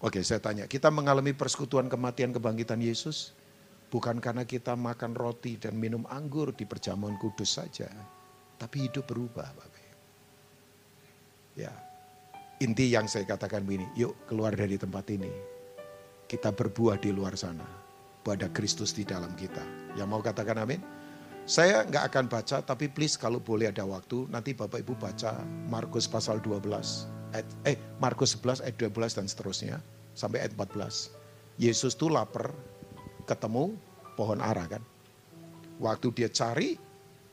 Oke 0.00 0.24
saya 0.24 0.40
tanya, 0.40 0.64
kita 0.64 0.88
mengalami 0.88 1.36
persekutuan 1.36 1.92
kematian 1.92 2.32
kebangkitan 2.32 2.80
Yesus? 2.80 3.35
Bukan 3.86 4.18
karena 4.18 4.42
kita 4.42 4.74
makan 4.74 5.14
roti 5.14 5.56
dan 5.56 5.78
minum 5.78 6.02
anggur 6.10 6.50
di 6.50 6.66
perjamuan 6.66 7.14
kudus 7.22 7.62
saja. 7.62 7.86
Tapi 8.56 8.90
hidup 8.90 9.06
berubah 9.06 9.46
Bapak. 9.52 9.76
Ya, 11.56 11.72
inti 12.60 12.92
yang 12.92 13.08
saya 13.08 13.24
katakan 13.24 13.64
begini, 13.64 13.88
yuk 13.96 14.12
keluar 14.28 14.52
dari 14.52 14.76
tempat 14.76 15.08
ini. 15.08 15.32
Kita 16.28 16.52
berbuah 16.52 17.00
di 17.00 17.16
luar 17.16 17.32
sana. 17.32 17.64
Bahwa 18.20 18.42
ada 18.42 18.52
Kristus 18.52 18.92
di 18.92 19.08
dalam 19.08 19.32
kita. 19.38 19.64
Yang 19.96 20.08
mau 20.10 20.20
katakan 20.20 20.60
amin? 20.60 20.82
Saya 21.46 21.86
nggak 21.86 22.04
akan 22.10 22.24
baca, 22.26 22.58
tapi 22.58 22.90
please 22.90 23.14
kalau 23.14 23.38
boleh 23.38 23.70
ada 23.70 23.86
waktu, 23.86 24.26
nanti 24.34 24.50
Bapak 24.50 24.82
Ibu 24.82 24.98
baca 24.98 25.46
Markus 25.70 26.10
pasal 26.10 26.42
12, 26.42 27.06
ayat, 27.30 27.46
eh 27.62 27.78
Markus 28.02 28.34
11 28.34 28.66
ayat 28.66 28.74
12 28.74 29.14
dan 29.14 29.26
seterusnya, 29.30 29.76
sampai 30.18 30.42
ayat 30.42 30.58
14. 30.58 31.14
Yesus 31.54 31.94
tuh 31.94 32.10
lapar, 32.10 32.50
ketemu 33.26 33.74
pohon 34.14 34.40
ara 34.40 34.64
kan. 34.70 34.82
Waktu 35.82 36.08
dia 36.16 36.32
cari, 36.32 36.80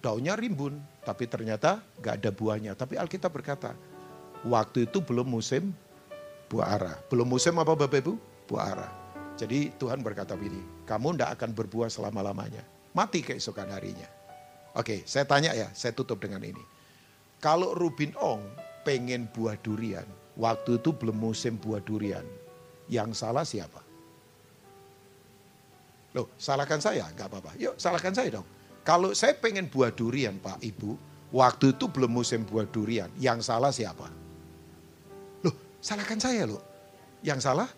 daunnya 0.03 0.35
rimbun, 0.35 0.75
tapi 1.07 1.29
ternyata 1.29 1.79
nggak 2.01 2.15
ada 2.19 2.31
buahnya. 2.33 2.71
Tapi 2.75 2.99
Alkitab 2.99 3.31
berkata, 3.31 3.71
waktu 4.43 4.89
itu 4.89 4.99
belum 4.99 5.29
musim 5.29 5.71
buah 6.51 6.67
ara. 6.75 6.93
Belum 7.07 7.29
musim 7.29 7.55
apa 7.61 7.71
Bapak 7.71 8.03
Ibu? 8.03 8.13
Buah 8.51 8.65
ara. 8.75 8.89
Jadi 9.39 9.71
Tuhan 9.79 10.03
berkata 10.03 10.35
begini, 10.35 10.59
kamu 10.83 11.15
tidak 11.15 11.39
akan 11.39 11.49
berbuah 11.55 11.89
selama-lamanya 11.89 12.73
mati 12.93 13.25
keesokan 13.25 13.73
harinya. 13.73 14.07
Oke, 14.73 15.05
saya 15.05 15.25
tanya 15.25 15.53
ya, 15.53 15.69
saya 15.73 15.93
tutup 15.93 16.17
dengan 16.21 16.41
ini. 16.41 16.61
Kalau 17.37 17.77
Rubin 17.77 18.15
Ong 18.17 18.41
pengen 18.87 19.29
buah 19.29 19.59
durian, 19.61 20.05
waktu 20.39 20.81
itu 20.81 20.95
belum 20.95 21.17
musim 21.17 21.59
buah 21.59 21.83
durian, 21.83 22.25
yang 22.89 23.13
salah 23.13 23.45
siapa? 23.45 23.82
Loh, 26.13 26.33
salahkan 26.37 26.77
saya? 26.77 27.09
Enggak 27.09 27.33
apa-apa. 27.33 27.57
Yuk, 27.57 27.75
salahkan 27.77 28.13
saya 28.13 28.41
dong. 28.41 28.47
Kalau 28.85 29.11
saya 29.17 29.33
pengen 29.37 29.67
buah 29.67 29.89
durian, 29.93 30.37
Pak 30.37 30.61
Ibu, 30.61 30.97
waktu 31.33 31.73
itu 31.73 31.85
belum 31.89 32.11
musim 32.13 32.45
buah 32.45 32.69
durian, 32.69 33.09
yang 33.17 33.41
salah 33.41 33.73
siapa? 33.73 34.07
Loh, 35.41 35.55
salahkan 35.81 36.19
saya 36.21 36.45
loh. 36.45 36.61
Yang 37.23 37.49
salah 37.49 37.69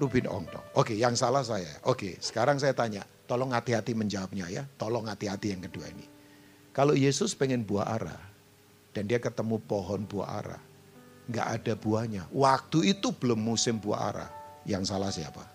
Rubin 0.00 0.26
Ong 0.26 0.48
dong. 0.50 0.66
Oke, 0.74 0.96
yang 0.98 1.14
salah 1.14 1.46
saya. 1.46 1.70
Oke, 1.86 2.18
sekarang 2.18 2.58
saya 2.58 2.74
tanya, 2.74 3.06
Tolong 3.24 3.56
hati-hati 3.56 3.96
menjawabnya 3.96 4.52
ya. 4.52 4.62
Tolong 4.76 5.08
hati-hati 5.08 5.56
yang 5.56 5.64
kedua 5.64 5.88
ini. 5.88 6.04
Kalau 6.76 6.92
Yesus 6.92 7.32
pengen 7.32 7.64
buah 7.64 7.96
ara 7.96 8.18
dan 8.92 9.08
dia 9.08 9.16
ketemu 9.16 9.56
pohon 9.64 10.04
buah 10.04 10.44
ara, 10.44 10.58
nggak 11.32 11.46
ada 11.60 11.72
buahnya. 11.78 12.22
Waktu 12.28 12.92
itu 12.92 13.14
belum 13.16 13.40
musim 13.40 13.80
buah 13.80 14.00
ara. 14.12 14.26
Yang 14.64 14.92
salah 14.92 15.12
siapa? 15.12 15.53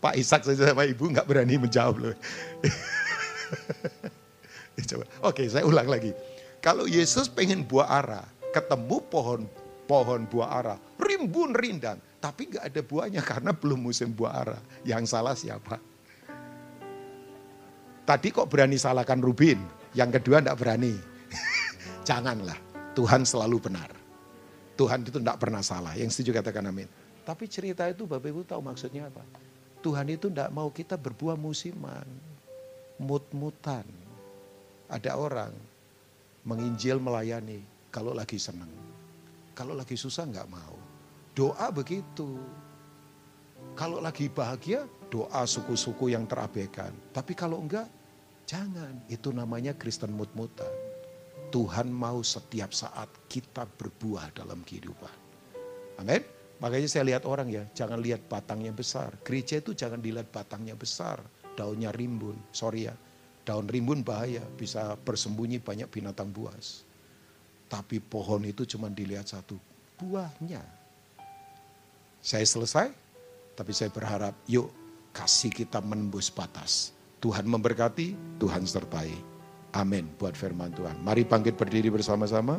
Pak 0.00 0.16
Ishak 0.16 0.48
saja 0.48 0.72
sama 0.72 0.88
ibu 0.88 1.12
nggak 1.12 1.28
berani 1.28 1.60
menjawab 1.60 2.00
loh. 2.00 2.16
Coba. 4.90 5.04
Oke, 5.28 5.44
saya 5.46 5.68
ulang 5.68 5.92
lagi. 5.92 6.16
Kalau 6.64 6.88
Yesus 6.88 7.28
pengen 7.28 7.68
buah 7.68 8.00
ara, 8.00 8.24
ketemu 8.56 8.96
pohon 9.12 9.44
pohon 9.90 10.22
buah 10.30 10.50
ara, 10.62 10.76
rimbun 11.02 11.50
rindang. 11.52 11.98
Tapi 12.22 12.46
nggak 12.46 12.64
ada 12.70 12.80
buahnya 12.84 13.22
karena 13.26 13.50
belum 13.50 13.90
musim 13.90 14.14
buah 14.14 14.34
ara. 14.46 14.58
Yang 14.86 15.10
salah 15.10 15.34
siapa? 15.34 15.82
Tadi 18.06 18.28
kok 18.30 18.46
berani 18.46 18.78
salahkan 18.78 19.18
Rubin, 19.18 19.58
yang 19.98 20.14
kedua 20.14 20.40
enggak 20.40 20.58
berani. 20.58 20.94
Janganlah, 22.08 22.56
Tuhan 22.94 23.26
selalu 23.26 23.58
benar. 23.58 23.90
Tuhan 24.78 25.04
itu 25.04 25.18
enggak 25.18 25.42
pernah 25.42 25.60
salah. 25.60 25.92
Yang 25.98 26.18
setuju 26.18 26.38
katakan 26.38 26.70
amin. 26.70 26.86
Tapi 27.26 27.50
cerita 27.50 27.84
itu 27.90 28.08
Bapak 28.08 28.30
Ibu 28.30 28.42
tahu 28.46 28.62
maksudnya 28.64 29.10
apa? 29.10 29.22
Tuhan 29.80 30.12
itu 30.12 30.28
enggak 30.28 30.52
mau 30.52 30.68
kita 30.68 31.00
berbuah 31.00 31.40
musiman, 31.40 32.04
mut-mutan. 33.00 33.88
Ada 34.90 35.16
orang 35.16 35.54
menginjil 36.44 37.00
melayani 37.00 37.64
kalau 37.88 38.12
lagi 38.12 38.36
senang. 38.36 38.68
Kalau 39.56 39.72
lagi 39.72 39.96
susah 39.96 40.28
enggak 40.28 40.48
mau. 40.52 40.76
Doa 41.32 41.72
begitu. 41.72 42.36
Kalau 43.72 44.02
lagi 44.02 44.28
bahagia, 44.28 44.84
doa 45.08 45.48
suku-suku 45.48 46.12
yang 46.12 46.28
terabaikan. 46.28 46.92
Tapi 47.16 47.32
kalau 47.32 47.64
enggak, 47.64 47.88
jangan. 48.44 49.00
Itu 49.08 49.32
namanya 49.32 49.72
Kristen 49.72 50.12
mut-mutan. 50.12 50.68
Tuhan 51.50 51.90
mau 51.90 52.22
setiap 52.22 52.70
saat 52.70 53.10
kita 53.26 53.66
berbuah 53.66 54.30
dalam 54.36 54.62
kehidupan. 54.62 55.16
Amin. 55.98 56.39
Makanya 56.60 56.88
saya 56.92 57.04
lihat 57.08 57.24
orang 57.24 57.48
ya, 57.48 57.64
jangan 57.72 57.96
lihat 57.98 58.28
batangnya 58.28 58.72
besar. 58.76 59.16
Gereja 59.24 59.58
itu 59.64 59.72
jangan 59.72 59.96
dilihat 59.96 60.28
batangnya 60.28 60.76
besar, 60.76 61.24
daunnya 61.56 61.88
rimbun. 61.88 62.36
Sorry 62.52 62.84
ya, 62.84 62.94
daun 63.48 63.64
rimbun 63.64 64.04
bahaya, 64.04 64.44
bisa 64.60 64.92
bersembunyi 65.00 65.64
banyak 65.64 65.88
binatang 65.88 66.28
buas. 66.28 66.84
Tapi 67.72 67.96
pohon 68.02 68.44
itu 68.44 68.68
cuma 68.68 68.92
dilihat 68.92 69.32
satu, 69.32 69.56
buahnya. 69.96 70.60
Saya 72.20 72.44
selesai, 72.44 72.92
tapi 73.56 73.72
saya 73.72 73.88
berharap 73.88 74.36
yuk 74.44 74.68
kasih 75.16 75.48
kita 75.48 75.80
menembus 75.80 76.28
batas. 76.28 76.92
Tuhan 77.24 77.48
memberkati, 77.48 78.36
Tuhan 78.36 78.68
sertai. 78.68 79.12
Amin 79.70 80.10
buat 80.18 80.34
firman 80.34 80.74
Tuhan. 80.74 80.98
Mari 81.00 81.22
bangkit 81.22 81.54
berdiri 81.54 81.88
bersama-sama. 81.94 82.58